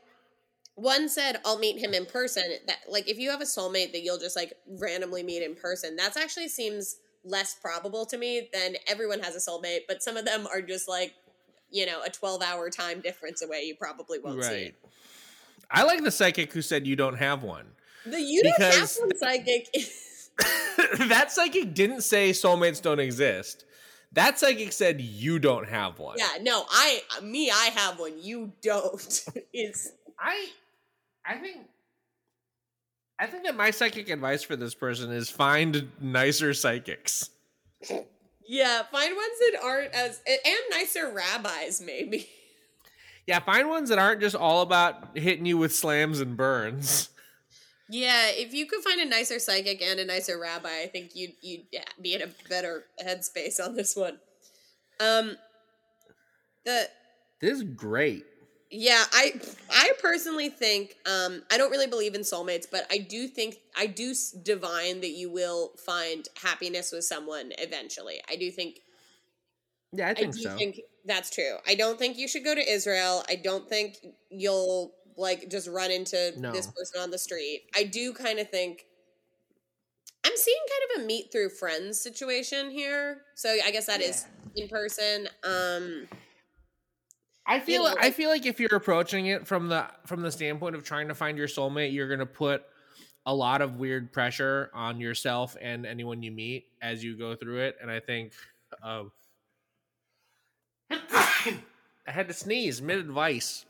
[0.74, 4.02] one said i'll meet him in person that like if you have a soulmate that
[4.02, 8.74] you'll just like randomly meet in person that's actually seems less probable to me than
[8.88, 11.14] everyone has a soulmate but some of them are just like
[11.72, 14.66] you know a 12 hour time difference away you probably won't see right.
[14.66, 14.74] it.
[15.70, 17.66] i like the psychic who said you don't have one.
[18.04, 19.74] The you don't have one psychic
[21.08, 23.64] that psychic didn't say soulmates don't exist.
[24.12, 26.16] That psychic said you don't have one.
[26.18, 28.14] Yeah no i me i have one.
[28.20, 30.48] You don't it's I
[31.24, 31.66] I think
[33.18, 37.30] I think that my psychic advice for this person is find nicer psychics.
[38.46, 42.28] Yeah find ones that aren't as and nicer rabbis maybe
[43.26, 47.08] Yeah, find ones that aren't just all about hitting you with slams and burns.
[47.88, 51.34] Yeah, if you could find a nicer psychic and a nicer rabbi, I think you'd
[51.40, 51.66] you'd
[52.00, 54.18] be in a better headspace on this one.
[54.98, 55.36] Um,
[56.64, 56.88] the
[57.40, 58.24] This is great.
[58.72, 59.34] Yeah, I
[59.70, 63.86] I personally think um I don't really believe in soulmates, but I do think I
[63.86, 68.22] do divine that you will find happiness with someone eventually.
[68.30, 68.80] I do think
[69.92, 70.58] Yeah, I I think do so.
[70.58, 71.56] think that's true.
[71.66, 73.24] I don't think you should go to Israel.
[73.28, 73.98] I don't think
[74.30, 76.52] you'll like just run into No.
[76.52, 77.64] this person on the street.
[77.74, 78.86] I do kind of think
[80.24, 83.22] I'm seeing kind of a meet through friends situation here.
[83.34, 85.28] So I guess that is in person.
[85.44, 86.08] Um
[87.46, 90.84] I feel I feel like if you're approaching it from the from the standpoint of
[90.84, 92.64] trying to find your soulmate, you're gonna put
[93.26, 97.60] a lot of weird pressure on yourself and anyone you meet as you go through
[97.60, 97.76] it.
[97.80, 98.32] And I think
[98.82, 99.12] um
[100.90, 103.64] I had to sneeze mid advice.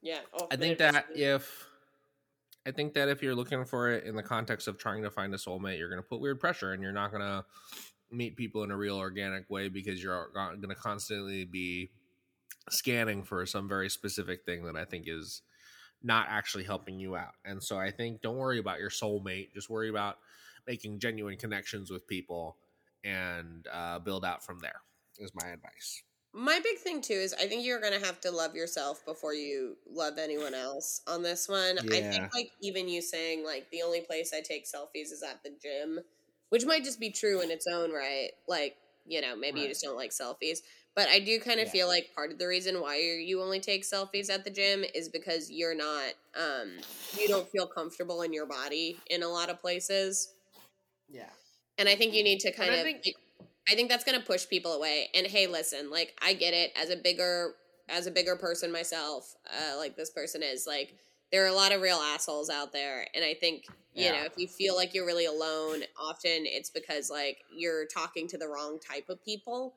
[0.00, 0.18] yeah.
[0.38, 1.66] Oh, I think that if
[2.66, 5.34] I think that if you're looking for it in the context of trying to find
[5.34, 7.44] a soulmate, you're going to put weird pressure and you're not going to
[8.10, 11.90] meet people in a real organic way because you're going to constantly be
[12.70, 15.42] scanning for some very specific thing that I think is
[16.02, 17.34] not actually helping you out.
[17.44, 20.16] And so I think don't worry about your soulmate, just worry about
[20.66, 22.56] making genuine connections with people
[23.04, 24.80] and uh, build out from there.
[25.18, 26.02] Is my advice.
[26.34, 29.76] My big thing too is I think you're gonna have to love yourself before you
[29.86, 31.78] love anyone else on this one.
[31.78, 35.42] I think like even you saying like the only place I take selfies is at
[35.42, 36.00] the gym,
[36.48, 38.30] which might just be true in its own right.
[38.48, 40.60] Like, you know, maybe you just don't like selfies.
[40.94, 41.72] But I do kind of Yeah.
[41.72, 44.84] feel like part of the reason why you you only take selfies at the gym
[44.94, 46.78] is because you're not um
[47.18, 50.34] you don't feel comfortable in your body in a lot of places.
[51.08, 51.30] Yeah.
[51.78, 52.82] And I think you need to kind I of.
[52.82, 53.16] think- like,
[53.68, 55.08] I think that's going to push people away.
[55.14, 57.54] And hey, listen, like I get it as a bigger
[57.88, 60.66] as a bigger person myself, uh, like this person is.
[60.66, 60.96] Like
[61.30, 64.32] there are a lot of real assholes out there, and I think you know if
[64.36, 68.78] you feel like you're really alone, often it's because like you're talking to the wrong
[68.80, 69.74] type of people.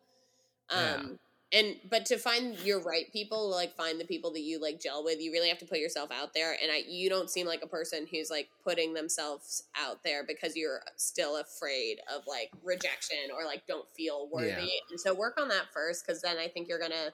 [0.71, 0.95] Yeah.
[0.95, 1.19] Um,
[1.51, 5.03] and but to find your right people like find the people that you like gel
[5.03, 7.61] with you really have to put yourself out there and i you don't seem like
[7.63, 13.29] a person who's like putting themselves out there because you're still afraid of like rejection
[13.31, 14.89] or like don't feel worthy Yeah.
[14.89, 17.13] and so work on that first because then i think you're gonna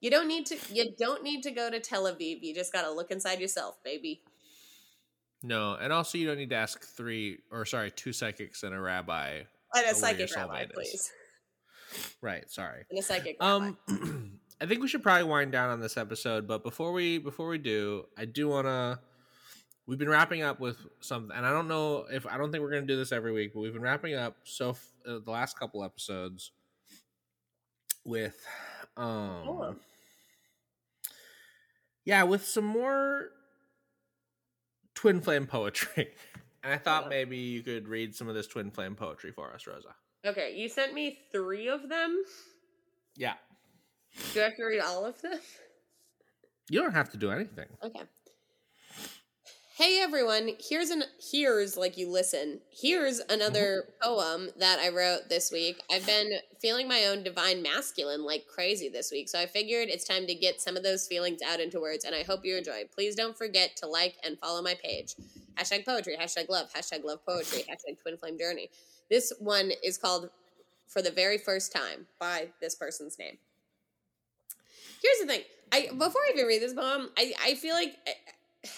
[0.00, 2.90] you don't need to you don't need to go to tel aviv you just gotta
[2.90, 4.22] look inside yourself baby
[5.42, 8.80] No, and also you don't need to ask three or sorry, two psychics and a
[8.80, 9.42] rabbi.
[9.74, 11.12] And a psychic rabbi, please.
[12.20, 12.84] Right, sorry.
[12.90, 13.36] And a psychic.
[13.40, 13.76] Um
[14.60, 17.58] I think we should probably wind down on this episode, but before we before we
[17.58, 18.98] do, I do want to
[19.86, 22.70] we've been wrapping up with something and I don't know if I don't think we're
[22.70, 25.30] going to do this every week, but we've been wrapping up so f- uh, the
[25.30, 26.52] last couple episodes
[28.04, 28.36] with
[28.96, 29.76] um Cool.
[32.04, 33.30] yeah, with some more
[34.94, 36.08] twin flame poetry.
[36.64, 37.10] And I thought Yeah.
[37.10, 39.94] maybe you could read some of this twin flame poetry for us, Rosa.
[40.26, 42.22] Okay, you sent me three of them.
[43.14, 43.34] Yeah.
[44.34, 45.38] Do I have to read all of them?
[46.68, 47.66] You don't have to do anything.
[47.84, 48.02] Okay.
[49.76, 52.60] Hey everyone, here's an here's like you listen.
[52.72, 55.82] Here's another poem that I wrote this week.
[55.92, 60.08] I've been feeling my own divine masculine like crazy this week, so I figured it's
[60.08, 62.84] time to get some of those feelings out into words, and I hope you enjoy.
[62.92, 65.14] Please don't forget to like and follow my page.
[65.56, 68.70] Hashtag poetry, hashtag love, hashtag love poetry, hashtag twin flame journey.
[69.10, 70.30] This one is called
[70.88, 73.38] For the Very First Time by this person's name.
[75.02, 75.42] Here's the thing.
[75.72, 78.68] I before I even read this poem, I, I feel like eh,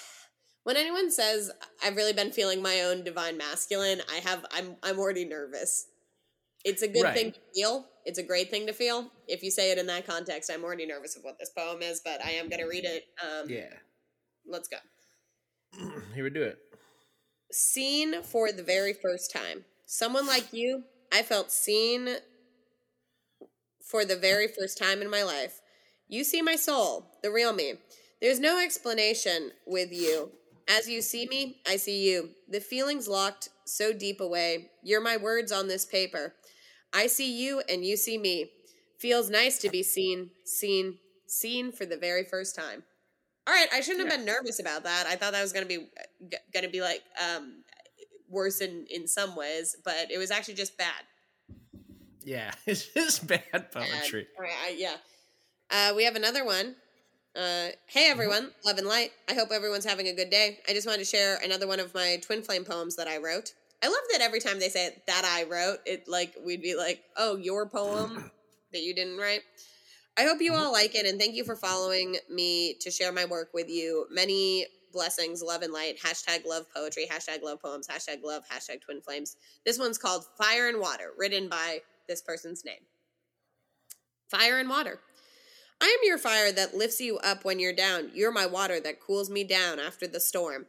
[0.65, 1.51] when anyone says
[1.85, 5.87] I've really been feeling my own divine masculine, I have I'm I'm already nervous.
[6.65, 7.15] It's a good Right.
[7.17, 7.87] thing to feel.
[8.05, 9.11] It's a great thing to feel.
[9.29, 12.01] If you say it in that context, I'm already nervous of what this poem is,
[12.05, 13.05] but I am going to read it.
[13.23, 13.73] Um, Yeah.
[14.47, 14.79] Let's go.
[16.15, 16.59] Here we do it.
[17.53, 19.65] Seen for the very first time.
[19.91, 22.19] Someone like you, I felt seen
[23.83, 25.61] for the very first time in my life.
[26.09, 27.75] You see my soul, the real me.
[28.21, 30.31] There's no explanation with you.
[30.69, 32.31] As you see me, I see you.
[32.51, 34.71] The feelings locked so deep away.
[34.83, 36.35] You're my words on this paper.
[36.93, 38.51] I see you and you see me.
[38.99, 42.83] Feels nice to be seen, seen, seen for the very first time.
[43.47, 44.17] All right, I shouldn't have Yeah.
[44.19, 45.07] been nervous about that.
[45.07, 45.89] I thought that was going to be
[46.53, 47.65] going to be like um
[48.29, 51.03] worse in in some ways, but it was actually just bad.
[52.25, 53.71] Yeah, it's just bad Bad.
[53.73, 54.27] poetry.
[54.39, 54.97] Right, I, yeah.
[55.71, 56.77] Uh, we have another one.
[57.37, 59.13] Uh, hey everyone, love and light.
[59.29, 60.59] I hope everyone's having a good day.
[60.69, 63.53] I just wanted to share another one of my twin flame poems that I wrote.
[63.83, 66.75] I love that every time they say it, that I wrote it, like we'd be
[66.75, 68.31] like, "Oh, your poem
[68.73, 69.43] that you didn't write."
[70.19, 73.25] I hope you all like it, and thank you for following me to share my
[73.25, 74.07] work with you.
[74.11, 75.99] Many blessings, love and light.
[76.01, 77.07] Hashtag love poetry.
[77.11, 77.87] Hashtag love poems.
[77.87, 78.43] Hashtag love.
[78.49, 79.37] Hashtag twin flames.
[79.65, 82.81] This one's called Fire and Water, written by this person's name.
[84.31, 85.01] Fire and water.
[85.81, 88.11] I am your fire that lifts you up when you're down.
[88.13, 90.67] You're my water that cools me down after the storm.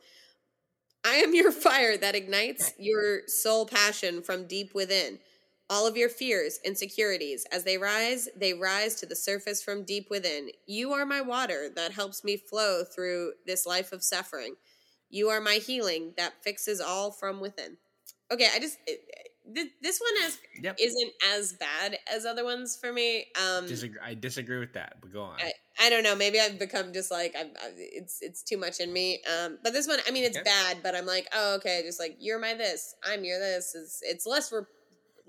[1.03, 5.19] I am your fire that ignites your soul passion from deep within.
[5.69, 10.09] All of your fears, insecurities, as they rise, they rise to the surface from deep
[10.09, 10.49] within.
[10.65, 14.55] You are my water that helps me flow through this life of suffering.
[15.09, 17.77] You are my healing that fixes all from within.
[18.31, 18.77] Okay, I just
[19.53, 20.77] this one is Yep.
[20.79, 23.27] isn't as bad as other ones for me.
[23.39, 25.39] Um, Disagree, I disagree with that, but go on.
[25.39, 26.15] I, I don't know.
[26.15, 29.21] Maybe I've become just like I've, i it's it's too much in me.
[29.23, 30.43] Um, but this one, I mean, it's Okay.
[30.43, 33.73] bad, but I'm like, oh, okay, just like you're my this, I'm your this.
[33.75, 34.61] It's it's less re-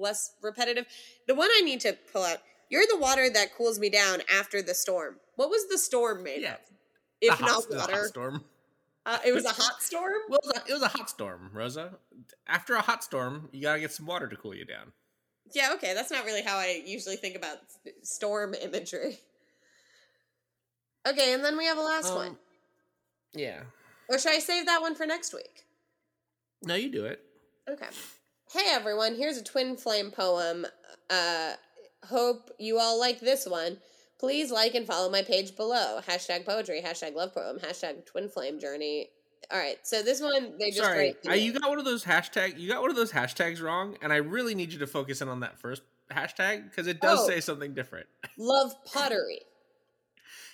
[0.00, 0.86] less repetitive.
[1.28, 2.38] The one I need to pull out.
[2.68, 5.16] You're the water that cools me down after the storm.
[5.36, 6.54] What was the storm made Yeah.
[6.54, 6.60] of?
[7.20, 8.44] If hot- not water, storm.
[9.04, 10.12] uh, it was a hot storm.
[10.28, 11.98] Well, it was, a, it was a hot storm, Rosa.
[12.46, 14.92] After a hot storm, you gotta get some water to cool you down.
[15.52, 17.58] Yeah, okay, that's not really how I usually think about
[18.02, 19.18] storm imagery.
[21.08, 22.28] Okay, and then we have a last one.
[22.28, 22.38] Um,
[23.32, 23.62] Yeah.
[24.08, 25.64] Or should I save that one for next week?
[26.62, 27.20] No, you do it.
[27.68, 27.86] Okay.
[28.52, 30.66] Hey everyone, here's a twin flame poem.
[31.08, 31.52] Uh,
[32.06, 33.78] hope you all like this one.
[34.18, 36.00] Please like and follow my page below.
[36.06, 39.08] Hashtag poetry, hashtag love poem, hashtag twin flame journey.
[39.50, 42.58] All right, so this one they just Sorry, uh, you got one of those hashtag.
[42.58, 45.28] You got one of those hashtags wrong, and I really need you to focus in
[45.28, 45.82] on that first
[46.12, 47.26] hashtag because it does Oh.
[47.28, 48.06] say something different.
[48.36, 49.40] love pottery.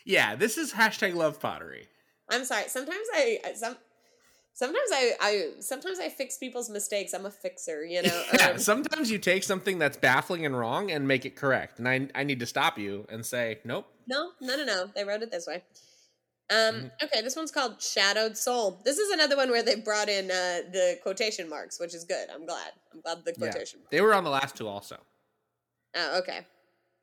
[0.05, 1.89] Yeah, this is hashtag love pottery.
[2.31, 2.65] I'm sorry.
[2.69, 3.77] Sometimes I I- some
[4.57, 7.13] sometimes I I sometimes I fix people's mistakes.
[7.13, 8.23] I'm a fixer, you know.
[8.39, 11.89] Yeah, Um, sometimes you take something that's baffling and wrong and make it correct, and
[11.89, 13.87] I I need to stop you and say nope.
[14.09, 14.91] No, no, no, no.
[14.95, 15.63] They wrote it this way.
[16.49, 18.81] Um, okay, this one's called Shadowed Soul.
[18.85, 22.29] This is another one where they brought in uh, the quotation marks, which is good.
[22.33, 22.71] I'm glad.
[22.95, 23.81] I'm glad the quotation.
[23.83, 23.89] Yeah.
[23.91, 24.97] They were on the last two also.
[25.97, 26.47] Oh, okay.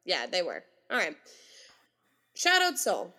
[0.06, 0.64] Yeah, they were.
[0.90, 1.18] All right.
[2.36, 3.14] Shadowed Soul.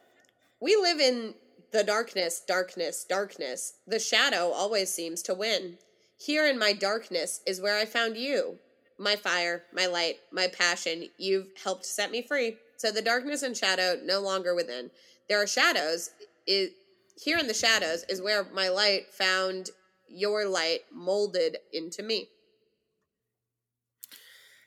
[0.61, 1.35] We live in
[1.75, 3.75] the darkness, darkness, darkness.
[3.85, 5.79] The shadow always seems to win.
[6.17, 8.59] Here in my darkness is where I found you.
[8.97, 11.09] My fire, my light, my passion.
[11.19, 12.59] You've helped set me free.
[12.77, 14.93] So the darkness and shadow no longer within.
[15.29, 16.11] There are shadows.
[16.47, 16.75] It,
[17.21, 19.71] here in the shadows is where my light found
[20.09, 22.29] your light molded into me.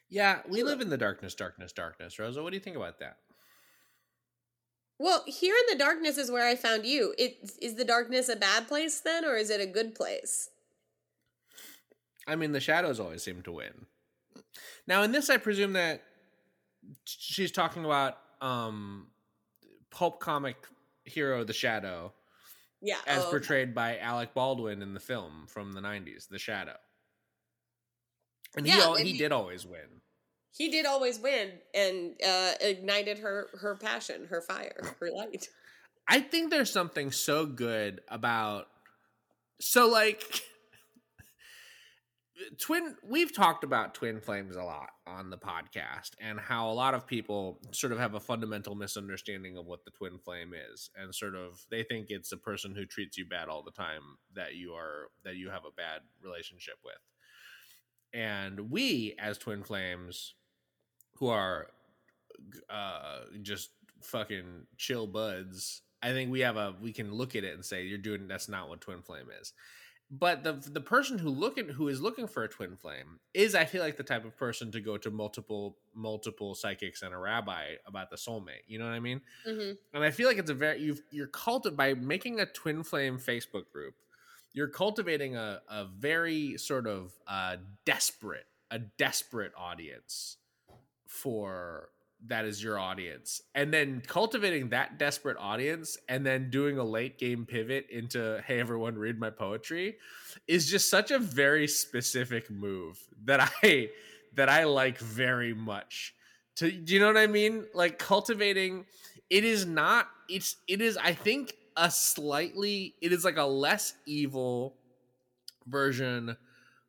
[0.09, 2.19] Yeah, we live in the darkness, darkness, darkness.
[2.19, 3.15] Rosa, what do you think about that?
[4.99, 7.13] Well, here in the darkness is where I found you.
[7.17, 10.49] It is the darkness a bad place then, or is it a good place?
[12.27, 13.85] I mean, the shadows always seem to win.
[14.87, 16.01] Now, in this, I presume that
[17.05, 19.07] she's talking about um
[19.89, 20.55] pulp comic
[21.05, 22.13] hero the shadow
[22.81, 22.97] Yeah.
[23.07, 26.75] as oh, portrayed by alec baldwin in the film from the 90s the shadow
[28.55, 30.01] and Yeah, and he he- did always win
[30.57, 35.49] He did always win and uh, ignited her her passion, her fire, her light.
[36.07, 38.67] i think there's something so good about
[39.59, 40.23] so like
[42.59, 46.93] twin we've talked about twin flames a lot on the podcast and how a lot
[46.93, 51.13] of people sort of have a fundamental misunderstanding of what the twin flame is and
[51.13, 54.01] sort of they think it's a person who treats you bad all the time
[54.35, 57.01] that you are that you have a bad relationship with
[58.13, 60.35] and we as twin flames
[61.17, 61.67] who are
[62.69, 63.69] uh just
[64.01, 67.83] fucking chill buds i think we have a we can look at it and say
[67.83, 69.53] you're doing that's not what twin flame is
[70.09, 73.65] but the the person who looking who is looking for a twin flame is I
[73.65, 77.73] feel like the type of person to go to multiple multiple psychics and a rabbi
[77.85, 78.63] about the soulmate.
[78.67, 79.21] You know what I mean?
[79.45, 82.83] hmm And I feel like it's a very you've you're culti by making a twin
[82.83, 83.95] flame Facebook group.
[84.53, 90.37] You're cultivating a a very sort of uh, desperate a desperate audience
[91.07, 91.89] for
[92.27, 93.41] that is your audience.
[93.53, 98.59] And then cultivating that desperate audience and then doing a late game pivot into hey
[98.59, 99.97] everyone read my poetry
[100.47, 103.89] is just such a very specific move that i
[104.35, 106.13] that i like very much.
[106.57, 107.65] To do you know what i mean?
[107.73, 108.85] Like cultivating
[109.29, 113.93] it is not it's it is i think a slightly it is like a less
[114.05, 114.75] evil
[115.67, 116.35] version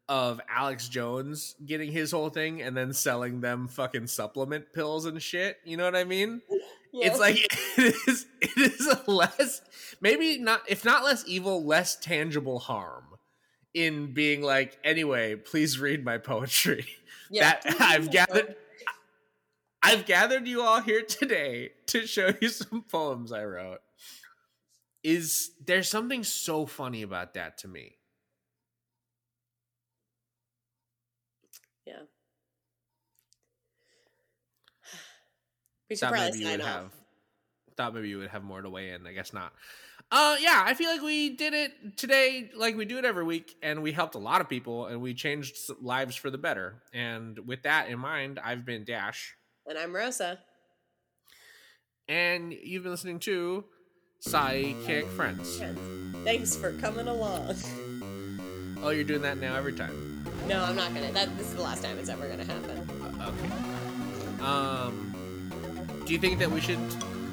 [0.09, 5.23] of Alex Jones getting his whole thing and then selling them fucking supplement pills and
[5.23, 5.59] shit.
[5.65, 6.41] You know what I mean?
[6.93, 7.37] It's like
[7.79, 9.61] it is it is a less
[10.01, 13.05] maybe not if not less evil, less tangible harm
[13.75, 16.87] in being like, anyway, please read my poetry.
[17.31, 17.59] yeah.
[17.63, 18.57] That I've gathered
[19.83, 23.81] I've gathered you all here today to show you some poems I wrote.
[25.05, 27.97] Is there's something so funny about that to me.
[31.87, 32.03] Yeah.
[35.89, 36.67] We should thought probably maybe you sign would off.
[36.75, 36.91] have
[37.77, 39.07] thought maybe you would have more to weigh in.
[39.07, 39.53] I guess not.
[40.11, 43.55] Uh yeah, I feel like we did it today like we do it every week
[43.63, 46.83] and we helped a lot of people and we changed lives for the better.
[46.95, 49.35] And with that in mind, I've been Dash
[49.67, 50.39] And I'm Rosa.
[52.09, 53.65] and you've been listening to
[54.21, 55.61] Psychic Friends.
[56.25, 57.55] Thanks for coming along.
[58.81, 60.25] Oh, you're doing that now every time.
[60.47, 61.11] No, I'm not gonna.
[61.11, 62.89] That this is the last time it's ever gonna happen.
[63.21, 64.45] Uh, okay.
[64.45, 65.08] Um,
[66.09, 66.79] do you think that we should?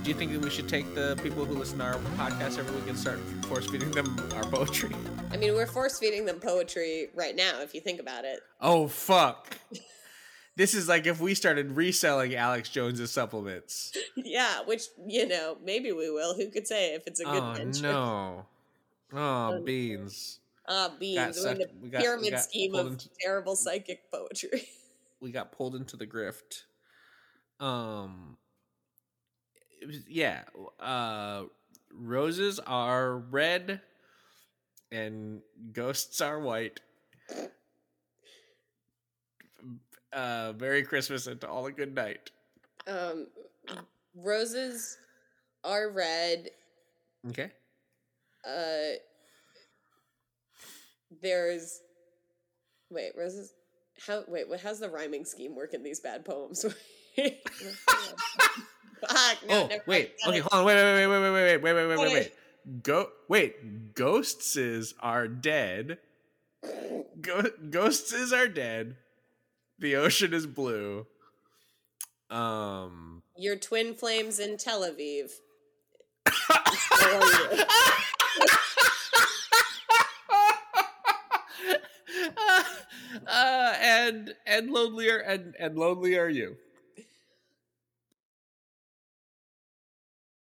[0.03, 2.75] Do you think that we should take the people who listen to our podcast every
[2.75, 4.91] week and start force feeding them our poetry?
[5.31, 7.61] I mean, we're force feeding them poetry right now.
[7.61, 8.41] If you think about it.
[8.59, 9.57] Oh fuck!
[10.57, 13.93] This is like if we started reselling Alex Jones's supplements.
[14.17, 16.35] Yeah, which you know, maybe we will.
[16.35, 17.81] Who could say if it's a good oh venture?
[17.83, 18.45] no!
[19.13, 20.39] Oh beans!
[20.67, 21.39] Ah, Got beans.
[21.41, 24.67] We're in the got- pyramid got scheme of into- terrible psychic poetry.
[25.21, 26.63] We got pulled into the grift.
[27.61, 28.35] Um.
[30.07, 30.43] Yeah.
[30.79, 31.43] Uh.
[31.97, 33.79] Roses are red,
[34.91, 36.81] and ghosts are white.
[40.11, 42.31] Uh, Merry Christmas and to all a good night.
[42.87, 43.27] Um,
[44.13, 44.97] roses
[45.63, 46.49] are red.
[47.29, 47.51] Okay.
[48.45, 48.99] Uh,
[51.21, 51.81] there's
[52.89, 53.53] wait roses.
[54.05, 54.49] How wait?
[54.49, 54.59] What?
[54.59, 56.65] How's the rhyming scheme work in these bad poems?
[59.07, 61.87] Fuck, no, oh wait, okay, hold on, wait, wait, wait, wait, wait, wait, wait, wait,
[61.87, 62.13] wait, wait, Okay.
[62.13, 62.33] wait.
[62.83, 63.93] Go, wait.
[63.93, 65.99] Ghosts are dead.
[67.21, 68.95] Go- ghosts are dead.
[69.77, 71.05] The ocean is blue.
[72.29, 73.21] Um.
[73.37, 75.31] Your twin flames in Tel Aviv.
[83.27, 86.57] uh, and and lonelier and and lonely are you.